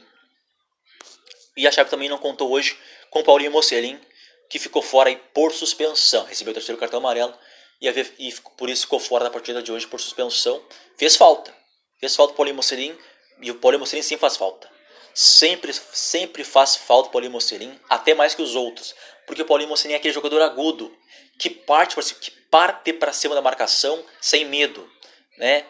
e 1.57 1.66
a 1.66 1.73
Chape 1.73 1.90
também 1.90 2.09
não 2.09 2.19
contou 2.19 2.51
hoje 2.51 2.79
com 3.11 3.21
o 3.21 3.25
Paulinho 3.25 3.51
Mocelin, 3.51 4.01
que 4.49 4.59
ficou 4.59 4.83
fora 4.83 5.09
aí 5.09 5.16
por 5.16 5.53
suspensão. 5.53 6.25
Recebeu 6.25 6.53
o 6.53 6.55
terceiro 6.55 6.79
cartão 6.79 7.01
amarelo 7.01 7.37
e, 7.81 7.88
e 7.88 8.33
por 8.57 8.71
isso 8.71 8.83
ficou 8.83 9.01
fora 9.01 9.25
da 9.25 9.31
partida 9.31 9.62
de 9.62 9.73
hoje 9.73 9.87
por 9.87 9.99
suspensão. 9.99 10.62
Fez 10.97 11.16
falta. 11.16 11.60
Fez 12.01 12.17
falta 12.17 12.33
o 12.33 12.37
Paulinho 12.37 12.57
Mocelin 12.57 12.97
e 13.41 13.51
o 13.51 13.79
Mocelin 13.79 14.03
sim 14.03 14.17
faz 14.17 14.37
falta. 14.37 14.71
Sempre, 15.15 15.73
sempre 15.73 16.43
faz 16.45 16.77
falta 16.77 17.09
o 17.09 17.13
Paulinho 17.13 17.33
Mocelin, 17.33 17.79
até 17.89 18.15
mais 18.15 18.35
que 18.35 18.43
os 18.43 18.57
outros. 18.57 18.95
Porque 19.27 19.43
o 19.43 19.45
Paulinho 19.45 19.69
Mocelin 19.69 19.95
é 19.95 19.97
aquele 19.97 20.15
jogador 20.15 20.41
agudo, 20.41 20.97
que 21.39 21.51
parte 21.51 21.95
para 21.95 22.05
que 22.05 22.31
parte 22.51 22.93
para 22.93 23.13
cima 23.13 23.35
da 23.35 23.43
marcação 23.43 24.05
sem 24.21 24.45
medo, 24.45 24.91
né? 25.39 25.65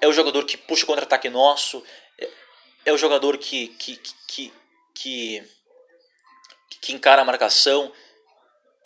É 0.00 0.06
o 0.06 0.12
jogador 0.12 0.44
que 0.44 0.56
puxa 0.56 0.84
o 0.84 0.86
contra-ataque 0.86 1.28
nosso, 1.28 1.82
é, 2.18 2.28
é 2.86 2.92
o 2.92 2.98
jogador 2.98 3.36
que 3.38 3.68
que, 3.68 3.96
que, 4.26 4.52
que, 4.94 5.44
que 6.80 6.92
encara 6.92 7.22
a 7.22 7.24
marcação 7.24 7.92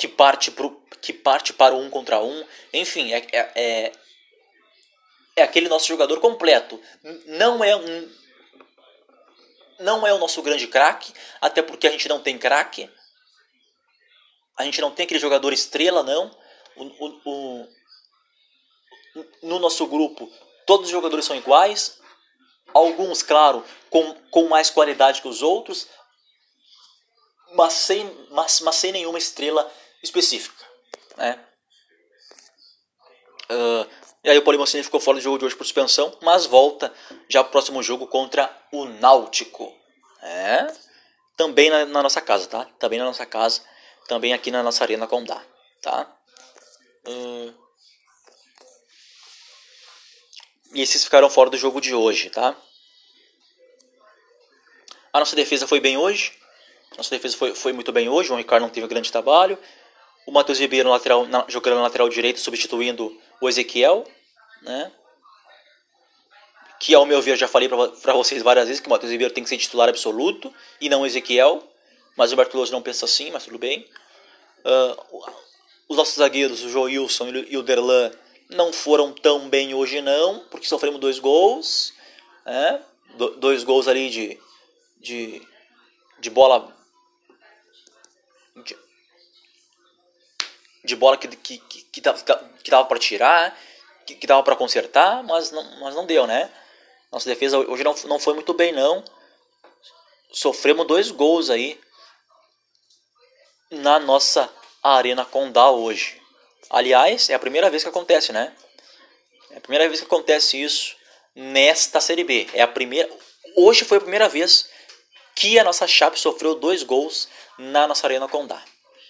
que 0.00 0.08
parte, 0.08 0.50
pro, 0.50 0.82
que 1.02 1.12
parte 1.12 1.52
para 1.52 1.74
o 1.74 1.78
um 1.78 1.90
contra 1.90 2.22
um. 2.22 2.42
Enfim, 2.72 3.12
é, 3.12 3.26
é, 3.32 3.92
é, 5.40 5.42
aquele 5.42 5.68
nosso 5.68 5.86
jogador 5.86 6.20
completo. 6.20 6.80
Não 7.26 7.64
é 7.64 7.74
um. 7.74 8.20
Não 9.80 10.06
é 10.06 10.12
o 10.12 10.18
nosso 10.18 10.42
grande 10.42 10.66
craque, 10.66 11.12
até 11.40 11.62
porque 11.62 11.86
a 11.86 11.90
gente 11.90 12.08
não 12.08 12.20
tem 12.20 12.38
craque. 12.38 12.90
A 14.56 14.64
gente 14.64 14.80
não 14.80 14.90
tem 14.90 15.04
aquele 15.04 15.18
jogador 15.18 15.52
estrela, 15.52 16.02
não. 16.02 16.30
O, 16.76 16.84
o, 16.84 17.20
o, 17.24 17.68
no 19.42 19.58
nosso 19.58 19.86
grupo, 19.86 20.30
todos 20.66 20.86
os 20.86 20.92
jogadores 20.92 21.24
são 21.24 21.34
iguais. 21.34 21.98
Alguns, 22.74 23.22
claro, 23.22 23.64
com, 23.88 24.14
com 24.30 24.48
mais 24.48 24.70
qualidade 24.70 25.22
que 25.22 25.28
os 25.28 25.42
outros, 25.42 25.88
mas 27.54 27.72
sem, 27.72 28.28
mas, 28.30 28.60
mas 28.60 28.76
sem 28.76 28.92
nenhuma 28.92 29.18
estrela 29.18 29.70
específica. 30.02 30.64
Né? 31.16 31.44
Uh, 33.50 33.99
e 34.22 34.30
aí 34.30 34.36
o 34.36 34.42
Polimocine 34.42 34.82
ficou 34.82 35.00
fora 35.00 35.18
do 35.18 35.22
jogo 35.22 35.38
de 35.38 35.44
hoje 35.44 35.56
por 35.56 35.64
suspensão, 35.64 36.16
mas 36.20 36.46
volta 36.46 36.92
já 37.28 37.42
pro 37.42 37.52
próximo 37.52 37.82
jogo 37.82 38.06
contra 38.06 38.50
o 38.72 38.84
Náutico. 38.84 39.72
É, 40.22 40.66
também 41.36 41.70
na, 41.70 41.86
na, 41.86 42.02
nossa 42.02 42.20
casa, 42.20 42.46
tá? 42.46 42.66
Também 42.78 42.98
na 42.98 43.06
nossa 43.06 43.24
casa, 43.24 43.62
também 44.06 44.34
aqui 44.34 44.50
na 44.50 44.62
nossa 44.62 44.84
Arena 44.84 45.06
Condá, 45.06 45.42
tá? 45.80 46.14
Uh, 47.06 47.54
e 50.74 50.82
esses 50.82 51.02
ficaram 51.02 51.30
fora 51.30 51.48
do 51.48 51.56
jogo 51.56 51.80
de 51.80 51.94
hoje, 51.94 52.28
tá? 52.28 52.54
A 55.12 55.18
nossa 55.18 55.34
defesa 55.34 55.66
foi 55.66 55.80
bem 55.80 55.96
hoje. 55.96 56.32
Nossa 56.96 57.10
defesa 57.10 57.36
foi, 57.36 57.54
foi 57.54 57.72
muito 57.72 57.90
bem 57.90 58.08
hoje. 58.08 58.32
O 58.32 58.36
Ricardo 58.36 58.62
não 58.62 58.70
teve 58.70 58.86
grande 58.86 59.10
trabalho. 59.10 59.58
O 60.26 60.30
Matheus 60.30 60.60
Ribeiro 60.60 60.88
lateral, 60.88 61.26
na, 61.26 61.44
jogando 61.48 61.76
na 61.76 61.82
lateral 61.82 62.08
direito, 62.08 62.38
substituindo 62.38 63.18
o 63.40 63.48
Ezequiel. 63.48 64.04
Né? 64.62 64.92
Que, 66.78 66.94
ao 66.94 67.06
meu 67.06 67.20
ver, 67.20 67.36
já 67.36 67.48
falei 67.48 67.68
para 67.68 68.14
vocês 68.14 68.42
várias 68.42 68.66
vezes 68.66 68.80
que 68.80 68.86
o 68.86 68.90
Matheus 68.90 69.12
Ribeiro 69.12 69.34
tem 69.34 69.42
que 69.42 69.50
ser 69.50 69.58
titular 69.58 69.88
absoluto 69.88 70.52
e 70.80 70.88
não 70.88 71.02
o 71.02 71.06
Ezequiel. 71.06 71.62
Mas 72.16 72.32
o 72.32 72.36
Bertoloso 72.36 72.72
não 72.72 72.82
pensa 72.82 73.04
assim, 73.04 73.30
mas 73.30 73.44
tudo 73.44 73.58
bem. 73.58 73.88
Uh, 74.64 75.24
os 75.88 75.96
nossos 75.96 76.16
zagueiros, 76.16 76.62
o 76.62 76.68
Joilson 76.68 77.28
e 77.48 77.56
o 77.56 77.62
Derlan, 77.62 78.10
não 78.48 78.72
foram 78.72 79.12
tão 79.12 79.48
bem 79.48 79.74
hoje 79.74 80.00
não, 80.00 80.40
porque 80.50 80.66
sofremos 80.66 81.00
dois 81.00 81.18
gols. 81.18 81.92
Né? 82.44 82.82
Do, 83.16 83.36
dois 83.36 83.64
gols 83.64 83.88
ali 83.88 84.10
de, 84.10 84.38
de, 85.00 85.42
de 86.18 86.30
bola 86.30 86.76
de 90.84 90.96
bola 90.96 91.16
que, 91.16 91.28
que, 91.28 91.58
que, 91.58 91.82
que, 91.82 92.00
dava, 92.00 92.18
que 92.62 92.70
dava 92.70 92.86
para 92.86 92.98
tirar, 92.98 93.58
que, 94.06 94.14
que 94.14 94.26
dava 94.26 94.42
para 94.42 94.56
consertar, 94.56 95.22
mas 95.22 95.50
não, 95.50 95.80
mas 95.80 95.94
não 95.94 96.06
deu, 96.06 96.26
né? 96.26 96.50
Nossa 97.12 97.28
defesa 97.28 97.58
hoje 97.58 97.82
não, 97.82 97.94
não 98.04 98.18
foi 98.18 98.34
muito 98.34 98.54
bem, 98.54 98.72
não. 98.72 99.04
Sofremos 100.32 100.86
dois 100.86 101.10
gols 101.10 101.50
aí 101.50 101.80
na 103.70 103.98
nossa 103.98 104.50
Arena 104.82 105.24
Condá 105.24 105.70
hoje. 105.70 106.20
Aliás, 106.68 107.28
é 107.30 107.34
a 107.34 107.38
primeira 107.38 107.68
vez 107.68 107.82
que 107.82 107.88
acontece, 107.88 108.32
né? 108.32 108.54
É 109.50 109.56
a 109.58 109.60
primeira 109.60 109.88
vez 109.88 110.00
que 110.00 110.06
acontece 110.06 110.62
isso 110.62 110.96
nesta 111.34 112.00
Série 112.00 112.24
B. 112.24 112.48
É 112.54 112.62
a 112.62 112.68
primeira. 112.68 113.10
Hoje 113.56 113.84
foi 113.84 113.98
a 113.98 114.00
primeira 114.00 114.28
vez 114.28 114.68
que 115.34 115.58
a 115.58 115.64
nossa 115.64 115.86
Chape 115.86 116.18
sofreu 116.18 116.54
dois 116.54 116.82
gols 116.82 117.28
na 117.58 117.86
nossa 117.86 118.06
Arena 118.06 118.28
Condá, 118.28 118.62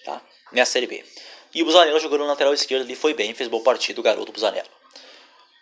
tá? 0.03 0.21
Nessa 0.51 0.73
Série 0.73 0.87
B. 0.87 1.05
E 1.53 1.61
o 1.61 1.65
Busanello 1.65 1.99
jogou 1.99 2.17
no 2.17 2.25
lateral 2.25 2.53
esquerdo 2.53 2.83
ali, 2.83 2.95
foi 2.95 3.13
bem, 3.13 3.33
fez 3.33 3.49
boa 3.49 3.63
partida, 3.63 3.99
o 3.99 4.03
garoto 4.03 4.31
Busanello. 4.31 4.69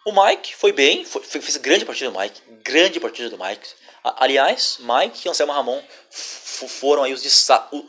O 0.06 0.12
Mike 0.12 0.56
foi 0.56 0.71
bem, 0.71 1.04
foi, 1.04 1.21
fez 1.23 1.58
grande 1.58 1.86
partida 1.86 2.10
do 2.10 2.19
Mike, 2.19 2.41
grande 2.63 2.99
partida 2.99 3.30
do 3.30 3.38
Mike. 3.38 3.67
Aliás, 4.04 4.80
Mike 4.80 5.28
e 5.28 5.30
Anselmo 5.30 5.52
Ramon 5.52 5.84
foram 6.10 7.04
aí 7.04 7.13
os, 7.13 7.23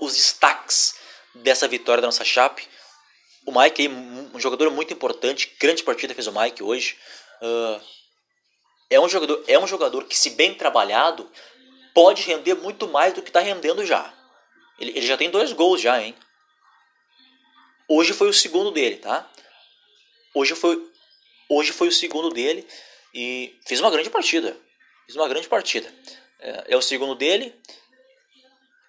os 0.01 0.17
destaques 0.17 0.97
dessa 1.35 1.69
vitória 1.69 2.01
da 2.01 2.09
nossa 2.09 2.25
Chape. 2.25 2.67
O 3.47 3.59
Mike 3.59 3.83
aí, 3.83 3.89
um 3.89 4.41
jogador 4.41 4.71
muito 4.71 4.93
importante, 4.93 5.55
grande 5.59 5.83
partida 5.83 6.15
fez 6.15 6.27
o 6.27 6.33
Mike 6.33 6.63
hoje. 6.63 6.99
Uh, 7.41 7.81
é 8.91 9.01
um 9.01 9.09
jogador, 9.09 9.45
é 9.47 9.59
um 9.59 9.67
jogador 9.67 10.05
que 10.05 10.19
se 10.19 10.31
bem 10.31 10.53
trabalhado 10.55 11.31
pode 11.95 12.23
render 12.23 12.55
muito 12.55 12.89
mais 12.89 13.15
do 13.15 13.23
que 13.23 13.31
está 13.31 13.41
rendendo 13.41 13.87
já. 13.87 14.13
Ele, 14.79 14.91
ele 14.91 15.07
já 15.07 15.17
tem 15.17 15.31
dois 15.31 15.53
gols 15.53 15.81
já, 15.81 16.03
hein? 16.03 16.15
Hoje 17.93 18.13
foi 18.13 18.29
o 18.29 18.33
segundo 18.33 18.71
dele, 18.71 18.99
tá? 18.99 19.29
Hoje 20.33 20.55
foi, 20.55 20.81
hoje 21.49 21.73
foi 21.73 21.89
o 21.89 21.93
segundo 21.93 22.31
dele 22.31 22.65
e 23.13 23.59
fez 23.67 23.81
uma 23.81 23.91
grande 23.91 24.09
partida. 24.09 24.57
Fez 25.07 25.17
uma 25.17 25.27
grande 25.27 25.49
partida. 25.49 25.93
É, 26.39 26.67
é 26.69 26.77
o 26.77 26.83
segundo 26.83 27.17
dele 27.17 27.53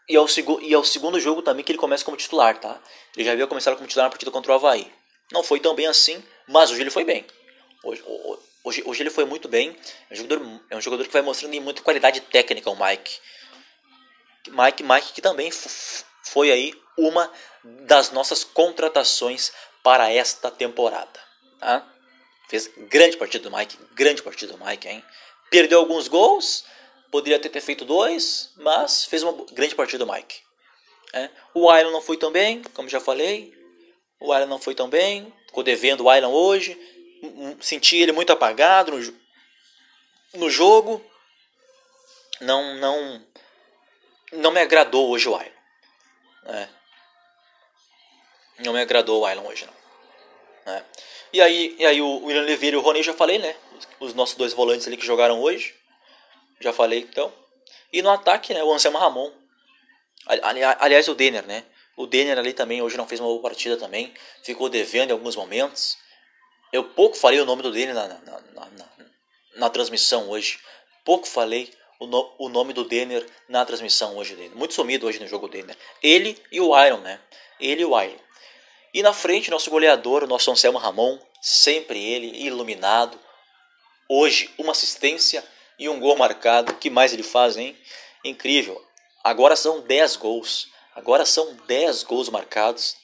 e 0.08 0.16
é, 0.16 0.22
o 0.22 0.28
e 0.62 0.72
é 0.72 0.78
o 0.78 0.84
segundo 0.84 1.20
jogo 1.20 1.42
também 1.42 1.66
que 1.66 1.72
ele 1.72 1.80
começa 1.80 2.06
como 2.06 2.16
titular, 2.16 2.60
tá? 2.60 2.80
Ele 3.16 3.26
já 3.26 3.32
havia 3.32 3.48
começado 3.48 3.76
como 3.76 3.88
titular 3.88 4.06
na 4.06 4.12
partida 4.12 4.30
contra 4.30 4.52
o 4.52 4.54
Havaí. 4.56 4.94
Não 5.32 5.42
foi 5.42 5.60
tão 5.60 5.74
bem 5.74 5.88
assim, 5.88 6.24
mas 6.48 6.70
hoje 6.70 6.82
ele 6.82 6.92
foi 6.92 7.04
bem. 7.04 7.26
Hoje, 7.84 8.04
hoje, 8.64 8.84
hoje 8.86 9.02
ele 9.02 9.10
foi 9.10 9.26
muito 9.26 9.48
bem. 9.48 9.76
É 10.12 10.14
um, 10.14 10.18
jogador, 10.18 10.62
é 10.70 10.78
um 10.78 10.82
jogador 10.82 11.08
que 11.08 11.14
vai 11.14 11.24
mostrando 11.24 11.60
muita 11.60 11.82
qualidade 11.82 12.22
técnica, 12.22 12.70
o 12.70 12.76
Mike. 12.76 13.18
Mike, 14.50 14.84
Mike 14.84 15.14
que 15.14 15.22
também 15.24 15.50
foi 16.24 16.52
aí 16.52 16.81
uma 17.08 17.32
das 17.64 18.12
nossas 18.12 18.44
contratações 18.44 19.52
para 19.84 20.12
esta 20.12 20.52
temporada. 20.52 21.20
Tá? 21.60 21.88
Fez 22.50 22.68
grande 22.90 23.18
partida 23.18 23.50
do 23.50 23.56
Mike, 23.56 23.78
grande 23.94 24.22
partida 24.22 24.54
do 24.54 24.64
Mike, 24.64 24.88
hein? 24.88 25.04
Perdeu 25.50 25.80
alguns 25.80 26.08
gols, 26.08 26.64
poderia 27.10 27.40
ter, 27.40 27.62
feito 27.62 27.84
dois, 27.84 28.52
mas 28.58 29.06
fez 29.06 29.24
uma 29.24 29.46
grande 29.52 29.76
partida 29.76 30.06
do 30.06 30.12
Mike. 30.12 30.42
É. 31.14 31.30
O 31.54 31.70
Island 31.70 31.92
não 31.92 32.02
foi 32.02 32.18
tão 32.18 32.32
bem, 32.32 32.62
como 32.74 32.88
já 32.88 33.00
falei. 33.00 33.54
O 34.20 34.34
Island 34.34 34.50
não 34.50 34.60
foi 34.60 34.76
tão 34.76 34.90
bem, 34.90 35.34
ficou 35.48 35.64
devendo 35.64 36.06
o 36.06 36.14
Island 36.14 36.34
hoje. 36.34 36.80
Senti 37.60 37.98
ele 37.98 38.12
muito 38.12 38.32
apagado 38.32 38.92
no, 38.92 39.20
no 40.36 40.50
jogo. 40.50 41.04
Não, 42.40 42.76
não, 42.76 43.26
não 44.32 44.52
me 44.52 44.62
agradou 44.62 45.10
hoje 45.10 45.28
o 45.28 45.36
Island. 45.36 45.62
É. 46.46 46.81
Não 48.64 48.74
me 48.74 48.82
agradou 48.82 49.22
o 49.22 49.30
Island 49.30 49.48
hoje, 49.48 49.66
não. 49.66 50.74
É. 50.74 50.84
E 51.34 51.42
aí, 51.42 51.76
e 51.80 51.86
aí 51.86 52.02
o 52.02 52.26
William 52.26 52.42
Oliveira 52.42 52.76
e 52.76 52.80
o 52.80 52.82
Rony 52.82 53.02
já 53.02 53.14
falei, 53.14 53.40
né? 53.40 53.56
Os 54.00 54.14
nossos 54.14 54.36
dois 54.36 54.54
volantes 54.54 54.88
ali 54.88 54.98
que 54.98 55.06
jogaram 55.06 55.42
hoje. 55.42 55.74
Já 56.60 56.74
falei, 56.74 57.00
então. 57.00 57.32
E 57.92 58.02
no 58.02 58.10
ataque, 58.10 58.54
né? 58.54 58.64
O 58.64 58.72
Anselmo 58.74 58.98
Ramon. 58.98 59.32
Ali, 60.26 60.64
aliás, 60.64 61.08
o 61.08 61.16
Denner, 61.16 61.46
né? 61.46 61.64
O 61.98 62.06
Denner 62.06 62.38
ali 62.38 62.54
também 62.54 62.82
hoje 62.82 62.98
não 62.98 63.08
fez 63.08 63.20
uma 63.20 63.30
boa 63.30 63.42
partida 63.42 63.78
também. 63.78 64.14
Ficou 64.44 64.70
devendo 64.70 65.10
em 65.10 65.14
alguns 65.14 65.36
momentos. 65.36 65.98
Eu 66.72 66.84
pouco 66.84 67.18
falei 67.18 67.40
o 67.40 67.46
nome 67.46 67.62
do 67.62 67.72
Denner 67.72 67.96
na, 67.96 68.08
na, 68.08 68.20
na, 68.20 68.66
na, 68.66 68.90
na 69.56 69.70
transmissão 69.70 70.30
hoje. 70.30 70.60
Pouco 71.04 71.28
falei 71.28 71.72
o, 72.00 72.08
no, 72.08 72.34
o 72.38 72.50
nome 72.50 72.74
do 72.74 72.84
Denner 72.84 73.26
na 73.48 73.66
transmissão 73.66 74.18
hoje 74.18 74.36
dele. 74.36 74.56
Muito 74.56 74.74
sumido 74.74 75.08
hoje 75.08 75.20
no 75.20 75.28
jogo 75.28 75.48
Denner. 75.48 75.78
Ele 76.02 76.38
e 76.52 76.60
o 76.60 76.78
Iron, 76.86 76.98
né? 76.98 77.20
Ele 77.60 77.82
e 77.82 77.86
o 77.86 78.02
Iron. 78.02 78.20
E 78.94 79.02
na 79.02 79.14
frente, 79.14 79.50
nosso 79.50 79.70
goleador, 79.70 80.24
o 80.24 80.28
nosso 80.28 80.52
Anselmo 80.52 80.78
Ramon, 80.78 81.18
sempre 81.42 82.04
ele, 82.04 82.46
iluminado. 82.46 83.18
Hoje, 84.10 84.54
uma 84.58 84.74
assistência 84.74 85.44
e 85.80 85.88
um 85.88 86.00
gol 86.00 86.18
marcado. 86.18 86.76
que 86.76 86.90
mais 86.90 87.14
ele 87.14 87.24
faz, 87.24 87.56
hein? 87.56 87.78
Incrível. 88.24 88.86
Agora 89.24 89.56
são 89.56 89.80
10 89.80 90.18
gols. 90.18 90.68
Agora 90.94 91.26
são 91.26 91.56
10 91.68 92.04
gols 92.04 92.28
marcados 92.28 92.98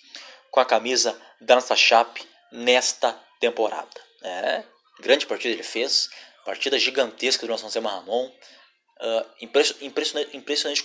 com 0.52 0.60
a 0.60 0.66
camisa 0.66 1.20
da 1.40 1.56
nossa 1.56 1.76
Chape 1.76 2.28
nesta 2.52 3.14
temporada. 3.40 3.90
É, 4.22 4.64
grande 5.00 5.26
partida 5.26 5.54
ele 5.54 5.64
fez. 5.64 6.10
Partida 6.44 6.78
gigantesca 6.78 7.46
do 7.46 7.52
nosso 7.52 7.66
Anselmo 7.66 7.88
Ramon. 7.88 8.30
Uh, 9.00 9.46
impressionante, 9.82 10.36
impressionante 10.36 10.84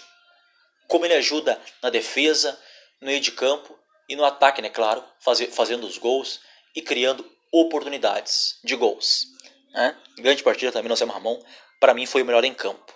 como 0.86 1.06
ele 1.06 1.14
ajuda 1.14 1.58
na 1.82 1.88
defesa, 1.88 2.60
no 3.00 3.06
meio 3.06 3.20
de 3.20 3.32
campo 3.32 3.81
e 4.12 4.16
no 4.16 4.26
ataque, 4.26 4.60
né? 4.60 4.68
Claro, 4.68 5.02
fazer, 5.20 5.46
fazendo 5.46 5.84
os 5.86 5.96
gols 5.96 6.38
e 6.76 6.82
criando 6.82 7.24
oportunidades 7.50 8.58
de 8.62 8.76
gols. 8.76 9.24
Né? 9.72 9.96
Grande 10.18 10.42
partida 10.42 10.70
também, 10.70 10.90
no 10.90 11.12
Ramon. 11.12 11.42
Para 11.80 11.94
mim 11.94 12.04
foi 12.04 12.20
o 12.20 12.24
melhor 12.26 12.44
em 12.44 12.52
campo. 12.52 12.92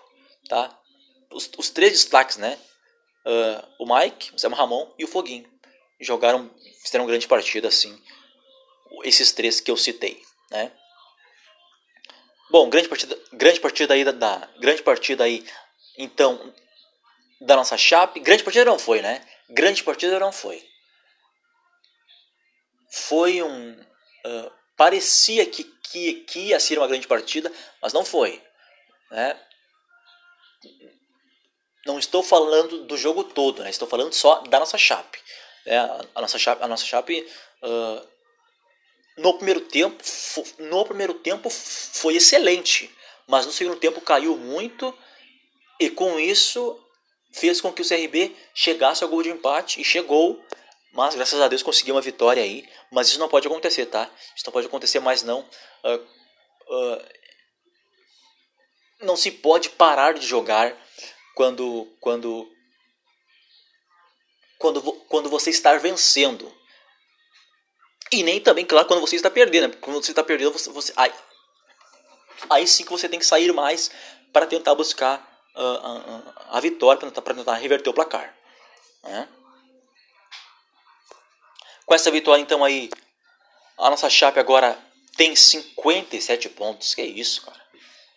Tá? 0.47 0.79
Os, 1.33 1.51
os 1.57 1.71
três 1.71 1.93
destaques, 1.93 2.37
né? 2.37 2.59
Uh, 3.25 3.85
o 3.85 3.97
Mike, 3.97 4.35
o 4.35 4.39
Sam 4.39 4.51
Ramon 4.51 4.93
e 4.99 5.05
o 5.05 5.09
Foguinho. 5.09 5.51
Jogaram, 5.99 6.51
fizeram 6.83 7.07
grande 7.07 7.27
partida, 7.27 7.69
assim. 7.69 7.99
Esses 9.03 9.33
três 9.33 9.59
que 9.59 9.71
eu 9.71 9.77
citei, 9.77 10.23
né? 10.51 10.71
Bom, 12.51 12.69
grande 12.69 12.89
partida, 12.89 13.19
grande 13.33 13.59
partida 13.59 13.95
aí 13.95 14.05
da, 14.05 14.13
da, 14.13 14.49
grande 14.61 14.83
partida 14.83 15.25
aí 15.25 15.45
então 15.97 16.55
da 17.41 17.57
nossa 17.57 17.79
Chape. 17.79 18.21
Grande 18.21 18.45
partida 18.45 18.67
não 18.67 18.79
foi, 18.79 19.01
né? 19.01 19.27
Grande 19.49 19.83
partida 19.83 20.21
não 20.21 20.31
foi. 20.31 20.63
Foi 22.91 23.43
um. 23.43 23.73
Uh, 23.73 24.53
parecia 24.77 25.47
que, 25.47 25.65
que, 25.65 26.15
que 26.25 26.39
ia 26.41 26.61
ser 26.61 26.79
uma 26.79 26.89
grande 26.89 27.07
partida, 27.07 27.53
mas 27.81 27.93
não 27.93 28.05
foi. 28.05 28.43
Né? 29.11 29.41
Não 31.85 31.99
estou 31.99 32.23
falando 32.23 32.85
do 32.85 32.97
jogo 32.97 33.25
todo, 33.25 33.63
né? 33.63 33.71
estou 33.71 33.89
falando 33.89 34.13
só 34.13 34.41
da 34.41 34.59
nossa 34.59 34.77
chape. 34.77 35.21
Né? 35.65 35.79
A 36.15 36.21
nossa 36.21 36.39
chape, 36.39 36.63
a 36.63 36.69
nossa 36.69 36.85
chape 36.85 37.27
uh, 37.63 38.09
no 39.17 39.35
primeiro 39.35 39.61
tempo, 39.63 40.03
no 40.59 40.85
primeiro 40.85 41.15
tempo 41.15 41.49
foi 41.49 42.17
excelente, 42.17 42.95
mas 43.27 43.47
no 43.47 43.53
segundo 43.53 43.79
tempo 43.79 44.01
caiu 44.01 44.37
muito 44.37 44.97
e 45.81 45.89
com 45.89 46.19
isso 46.19 46.79
fez 47.33 47.61
com 47.61 47.73
que 47.73 47.83
o 47.83 47.89
CRB 47.89 48.35
chegasse 48.55 49.05
ao 49.05 49.11
gol 49.11 49.23
de 49.23 49.31
empate 49.31 49.81
e 49.81 49.85
chegou, 49.85 50.43
mas 50.97 51.15
graças 51.15 51.39
a 51.41 51.47
Deus 51.47 51.63
conseguiu 51.63 51.95
uma 51.95 52.01
vitória 52.01 52.43
aí. 52.43 52.67
Mas 52.91 53.09
isso 53.09 53.19
não 53.19 53.29
pode 53.29 53.47
acontecer, 53.47 53.87
tá? 53.87 54.11
Isso 54.35 54.45
não 54.47 54.53
pode 54.53 54.67
acontecer 54.67 54.99
mais 54.99 55.23
não. 55.23 55.41
Uh, 55.85 55.95
uh, 56.75 57.05
não 59.03 59.15
se 59.15 59.31
pode 59.31 59.69
parar 59.71 60.15
de 60.15 60.27
jogar 60.27 60.75
quando 61.35 61.87
quando 62.01 62.51
quando 64.59 64.83
quando 64.83 65.29
você 65.29 65.51
está 65.51 65.77
vencendo. 65.77 66.51
E 68.11 68.23
nem 68.23 68.41
também, 68.41 68.65
claro, 68.65 68.87
quando 68.87 69.01
você 69.01 69.17
está 69.17 69.29
perdendo. 69.29 69.69
Né? 69.69 69.79
Quando 69.81 70.03
você 70.03 70.13
está 70.13 70.25
perdendo, 70.25 70.53
você, 70.53 70.71
você 70.71 70.93
aí, 70.97 71.13
aí 72.49 72.67
sim 72.67 72.85
que 72.85 72.91
você 72.91 73.09
tem 73.09 73.19
que 73.19 73.27
sair 73.27 73.53
mais 73.53 73.91
para 74.33 74.47
tentar 74.47 74.75
buscar 74.75 75.19
uh, 75.55 75.61
uh, 75.61 76.35
a 76.51 76.61
vitória, 76.61 76.99
para 76.99 77.35
tentar, 77.35 77.55
reverter 77.55 77.91
o 77.91 77.95
placar. 77.95 78.35
Né? 79.03 79.29
Com 81.87 81.95
essa 81.95 82.11
vitória, 82.11 82.43
então, 82.43 82.65
aí, 82.65 82.91
a 83.79 83.89
nossa 83.89 84.11
Chape 84.11 84.41
agora 84.41 84.77
tem 85.17 85.37
57 85.37 86.49
pontos. 86.49 86.95
Que 86.95 87.03
isso, 87.03 87.47
cara? 87.47 87.65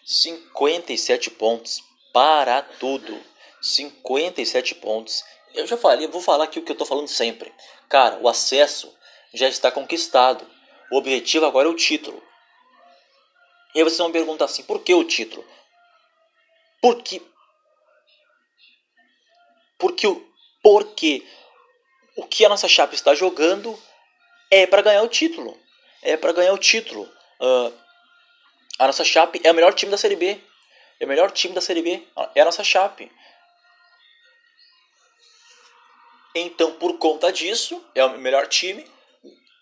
57 0.04 1.30
pontos 1.30 1.84
para 2.12 2.64
tudo. 2.64 3.24
57 3.62 4.74
pontos. 4.76 5.24
Eu 5.54 5.68
já 5.68 5.78
falei, 5.78 6.08
vou 6.08 6.20
falar 6.20 6.46
aqui 6.46 6.58
o 6.58 6.64
que 6.64 6.72
eu 6.72 6.74
estou 6.74 6.88
falando 6.88 7.08
sempre. 7.08 7.54
Cara, 7.88 8.18
o 8.18 8.28
acesso 8.28 8.92
já 9.34 9.48
está 9.48 9.72
conquistado. 9.72 10.50
O 10.92 10.98
objetivo 10.98 11.46
agora 11.46 11.68
é 11.68 11.72
o 11.72 11.76
título. 11.76 12.24
E 13.76 13.80
aí 13.80 13.84
vocês 13.84 14.00
vão 14.00 14.12
perguntar 14.12 14.46
assim: 14.46 14.64
por 14.64 14.82
que 14.82 14.94
o 14.96 15.04
título? 15.04 15.46
Porque. 16.82 17.22
Porque, 19.78 20.08
porque 20.64 21.28
o 22.20 22.28
que 22.28 22.46
a 22.46 22.50
nossa 22.50 22.68
chapa 22.68 22.94
está 22.94 23.16
jogando 23.16 23.82
é 24.52 24.68
para 24.68 24.82
ganhar 24.82 25.04
o 25.04 25.08
título. 25.08 25.58
É 26.02 26.18
para 26.18 26.34
ganhar 26.34 26.54
o 26.54 26.58
título. 26.58 27.04
Uh, 27.40 27.74
a 28.78 28.88
nossa 28.88 29.04
Chape 29.04 29.42
é 29.44 29.52
o 29.52 29.54
melhor 29.54 29.74
time 29.74 29.92
da 29.92 29.98
Série 29.98 30.16
B. 30.16 30.42
É 31.00 31.06
o 31.06 31.08
melhor 31.08 31.32
time 31.32 31.54
da 31.54 31.62
Série 31.62 31.82
B. 31.82 32.08
É 32.34 32.42
a 32.42 32.46
nossa 32.46 32.64
Chape. 32.64 33.12
Então, 36.34 36.74
por 36.74 36.98
conta 36.98 37.32
disso, 37.32 37.84
é 37.94 38.04
o 38.04 38.18
melhor 38.18 38.48
time 38.48 38.86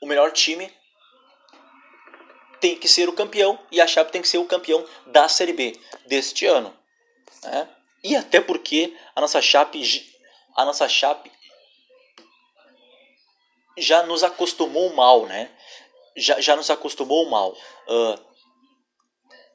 o 0.01 0.05
melhor 0.05 0.31
time 0.31 0.71
tem 2.59 2.75
que 2.77 2.87
ser 2.87 3.07
o 3.09 3.13
campeão 3.13 3.59
e 3.71 3.79
a 3.81 3.87
Chape 3.87 4.11
tem 4.11 4.21
que 4.21 4.27
ser 4.27 4.37
o 4.37 4.45
campeão 4.45 4.85
da 5.07 5.27
Série 5.27 5.53
B 5.53 5.79
deste 6.05 6.45
ano. 6.45 6.75
Né? 7.43 7.67
E 8.03 8.15
até 8.15 8.39
porque 8.39 8.95
a 9.15 9.21
nossa 9.21 9.41
Chape, 9.41 9.81
a 10.55 10.65
nossa 10.65 10.87
Chape 10.87 11.31
já 13.77 14.03
nos 14.03 14.23
acostumou 14.23 14.93
mal, 14.93 15.25
né? 15.25 15.49
Já, 16.15 16.39
já 16.41 16.55
nos 16.55 16.69
acostumou 16.69 17.29
mal. 17.29 17.55
Uh, 17.87 18.19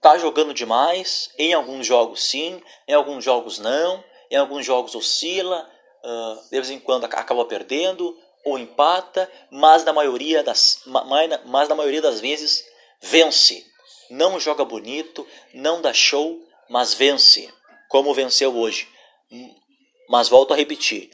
tá 0.01 0.17
jogando 0.19 0.55
demais, 0.55 1.31
em 1.39 1.53
alguns 1.53 1.87
jogos 1.87 2.23
sim, 2.29 2.63
em 2.87 2.95
alguns 2.95 3.25
jogos 3.25 3.59
não, 3.59 4.03
em 4.31 4.37
alguns 4.37 4.65
jogos 4.65 4.95
oscila, 4.95 5.69
uh, 6.05 6.43
de 6.45 6.51
vez 6.51 6.71
em 6.71 6.79
quando 6.79 7.05
acaba 7.05 7.45
perdendo, 7.45 8.17
ou 8.45 8.59
empata, 8.59 9.31
mas 9.51 9.85
na 9.85 9.93
maioria 9.93 10.43
das, 10.43 10.83
mas 10.87 11.69
na 11.69 11.75
maioria 11.75 12.03
das 12.03 12.21
vezes 12.21 12.65
vence. 13.01 13.65
Não 14.11 14.39
joga 14.39 14.65
bonito, 14.65 15.27
não 15.55 15.81
dá 15.81 15.93
show, 15.93 16.39
mas 16.69 16.93
vence, 16.93 17.53
como 17.89 18.13
venceu 18.13 18.55
hoje. 18.55 18.89
Mas 20.09 20.29
volto 20.29 20.53
a 20.53 20.57
repetir, 20.57 21.11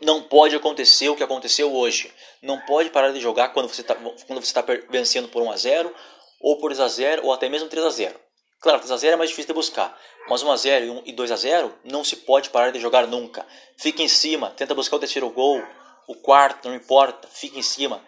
não 0.00 0.22
pode 0.22 0.56
acontecer 0.56 1.08
o 1.08 1.16
que 1.16 1.22
aconteceu 1.22 1.72
hoje. 1.72 2.12
Não 2.42 2.58
pode 2.60 2.90
parar 2.90 3.12
de 3.12 3.20
jogar 3.20 3.50
quando 3.50 3.68
você 3.68 3.82
está 3.82 3.94
você 3.94 4.54
tá 4.54 4.64
vencendo 4.88 5.28
por 5.28 5.42
1 5.42 5.50
a 5.50 5.56
0 5.56 5.94
ou 6.40 6.56
por 6.58 6.70
2 6.70 6.80
a 6.80 6.88
0 6.88 7.26
ou 7.26 7.32
até 7.32 7.48
mesmo 7.48 7.68
3 7.68 7.84
a 7.84 7.90
0. 7.90 8.20
Claro, 8.60 8.78
3 8.78 8.90
a 8.90 8.96
0 8.96 9.14
é 9.14 9.16
mais 9.16 9.30
difícil 9.30 9.48
de 9.48 9.54
buscar, 9.54 9.98
mas 10.28 10.42
1 10.42 10.50
a 10.50 10.56
0 10.56 11.02
e 11.04 11.12
2 11.12 11.32
a 11.32 11.36
0 11.36 11.74
não 11.84 12.02
se 12.02 12.16
pode 12.16 12.50
parar 12.50 12.70
de 12.70 12.80
jogar 12.80 13.06
nunca. 13.06 13.46
Fica 13.76 14.02
em 14.02 14.08
cima, 14.08 14.50
tenta 14.50 14.74
buscar 14.74 14.96
o 14.96 15.00
terceiro 15.00 15.28
gol, 15.30 15.62
o 16.06 16.14
quarto, 16.14 16.68
não 16.68 16.74
importa, 16.74 17.28
fica 17.28 17.58
em 17.58 17.62
cima, 17.62 18.02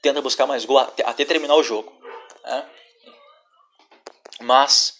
tenta 0.00 0.20
buscar 0.20 0.46
mais 0.46 0.64
gol 0.64 0.78
até, 0.78 1.04
até 1.06 1.24
terminar 1.24 1.56
o 1.56 1.62
jogo. 1.62 1.92
Né? 2.44 2.66
Mas, 4.40 4.98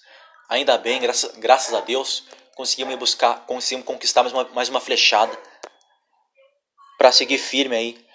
ainda 0.48 0.78
bem, 0.78 1.00
graças, 1.00 1.32
graças 1.36 1.74
a 1.74 1.80
Deus, 1.80 2.24
conseguimos 2.54 2.94
buscar, 2.96 3.44
conseguimos 3.46 3.86
conquistar 3.86 4.22
mais 4.22 4.32
uma, 4.32 4.44
mais 4.54 4.68
uma 4.68 4.80
flechada 4.80 5.36
para 7.02 7.10
seguir 7.10 7.38
firme 7.38 7.74
aí 7.74 8.06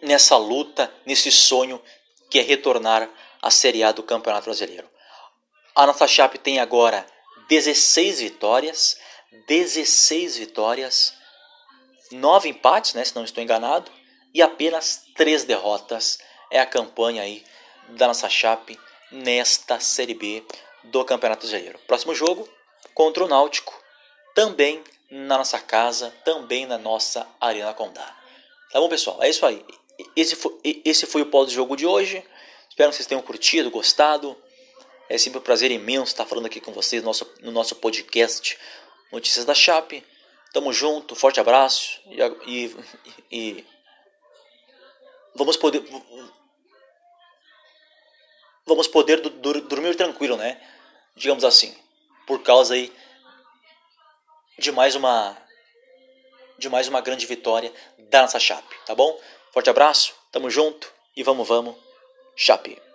nessa 0.00 0.38
luta, 0.38 0.90
nesse 1.04 1.30
sonho 1.30 1.78
que 2.30 2.38
é 2.38 2.42
retornar 2.42 3.10
a 3.42 3.50
Série 3.50 3.84
A 3.84 3.92
do 3.92 4.02
Campeonato 4.02 4.46
Brasileiro. 4.46 4.88
A 5.74 5.84
nossa 5.84 6.08
Chape 6.08 6.38
tem 6.38 6.58
agora 6.58 7.04
16 7.50 8.20
vitórias, 8.20 8.98
16 9.46 10.38
vitórias, 10.38 11.12
9 12.10 12.48
empates, 12.48 12.94
né, 12.94 13.04
se 13.04 13.14
não 13.14 13.24
estou 13.24 13.44
enganado, 13.44 13.92
e 14.32 14.40
apenas 14.40 15.02
3 15.14 15.44
derrotas. 15.44 16.18
É 16.50 16.58
a 16.58 16.64
campanha 16.64 17.20
aí 17.20 17.44
da 17.90 18.06
nossa 18.06 18.30
Chape 18.30 18.80
nesta 19.12 19.78
Série 19.78 20.14
B 20.14 20.42
do 20.84 21.04
Campeonato 21.04 21.46
Brasileiro. 21.46 21.78
Próximo 21.80 22.14
jogo 22.14 22.48
contra 22.94 23.22
o 23.22 23.28
Náutico, 23.28 23.78
também 24.34 24.82
na 25.10 25.38
nossa 25.38 25.58
casa, 25.58 26.10
também 26.24 26.66
na 26.66 26.78
nossa 26.78 27.26
Arena 27.40 27.72
Condá. 27.74 28.16
Tá 28.70 28.80
bom, 28.80 28.88
pessoal? 28.88 29.22
É 29.22 29.28
isso 29.28 29.46
aí. 29.46 29.64
Esse 30.14 30.36
foi, 30.36 30.58
esse 30.84 31.06
foi 31.06 31.22
o 31.22 31.26
pós-jogo 31.26 31.76
de 31.76 31.86
hoje. 31.86 32.22
Espero 32.68 32.90
que 32.90 32.96
vocês 32.96 33.06
tenham 33.06 33.22
curtido, 33.22 33.70
gostado. 33.70 34.36
É 35.08 35.16
sempre 35.16 35.38
um 35.38 35.42
prazer 35.42 35.70
imenso 35.70 36.12
estar 36.12 36.26
falando 36.26 36.46
aqui 36.46 36.60
com 36.60 36.72
vocês 36.72 37.02
no 37.02 37.06
nosso, 37.06 37.32
no 37.40 37.52
nosso 37.52 37.76
podcast 37.76 38.58
Notícias 39.12 39.44
da 39.44 39.54
Chape. 39.54 40.04
Tamo 40.52 40.72
junto, 40.72 41.14
forte 41.14 41.38
abraço 41.38 42.00
e, 42.06 42.20
e, 42.46 42.76
e 43.30 43.66
vamos 45.34 45.56
poder 45.56 45.84
vamos 48.66 48.88
poder 48.88 49.20
dormir 49.20 49.94
tranquilo, 49.94 50.36
né? 50.36 50.60
Digamos 51.14 51.44
assim, 51.44 51.74
por 52.26 52.42
causa 52.42 52.74
aí 52.74 52.92
de 54.58 54.72
mais 54.72 54.94
uma 54.94 55.36
de 56.58 56.68
mais 56.68 56.88
uma 56.88 57.00
grande 57.02 57.26
vitória 57.26 57.72
da 57.98 58.22
nossa 58.22 58.38
Chape, 58.38 58.74
tá 58.86 58.94
bom? 58.94 59.18
Forte 59.52 59.68
abraço, 59.68 60.14
tamo 60.32 60.50
junto 60.50 60.90
e 61.14 61.22
vamos, 61.22 61.46
vamos, 61.46 61.74
Chape. 62.34 62.85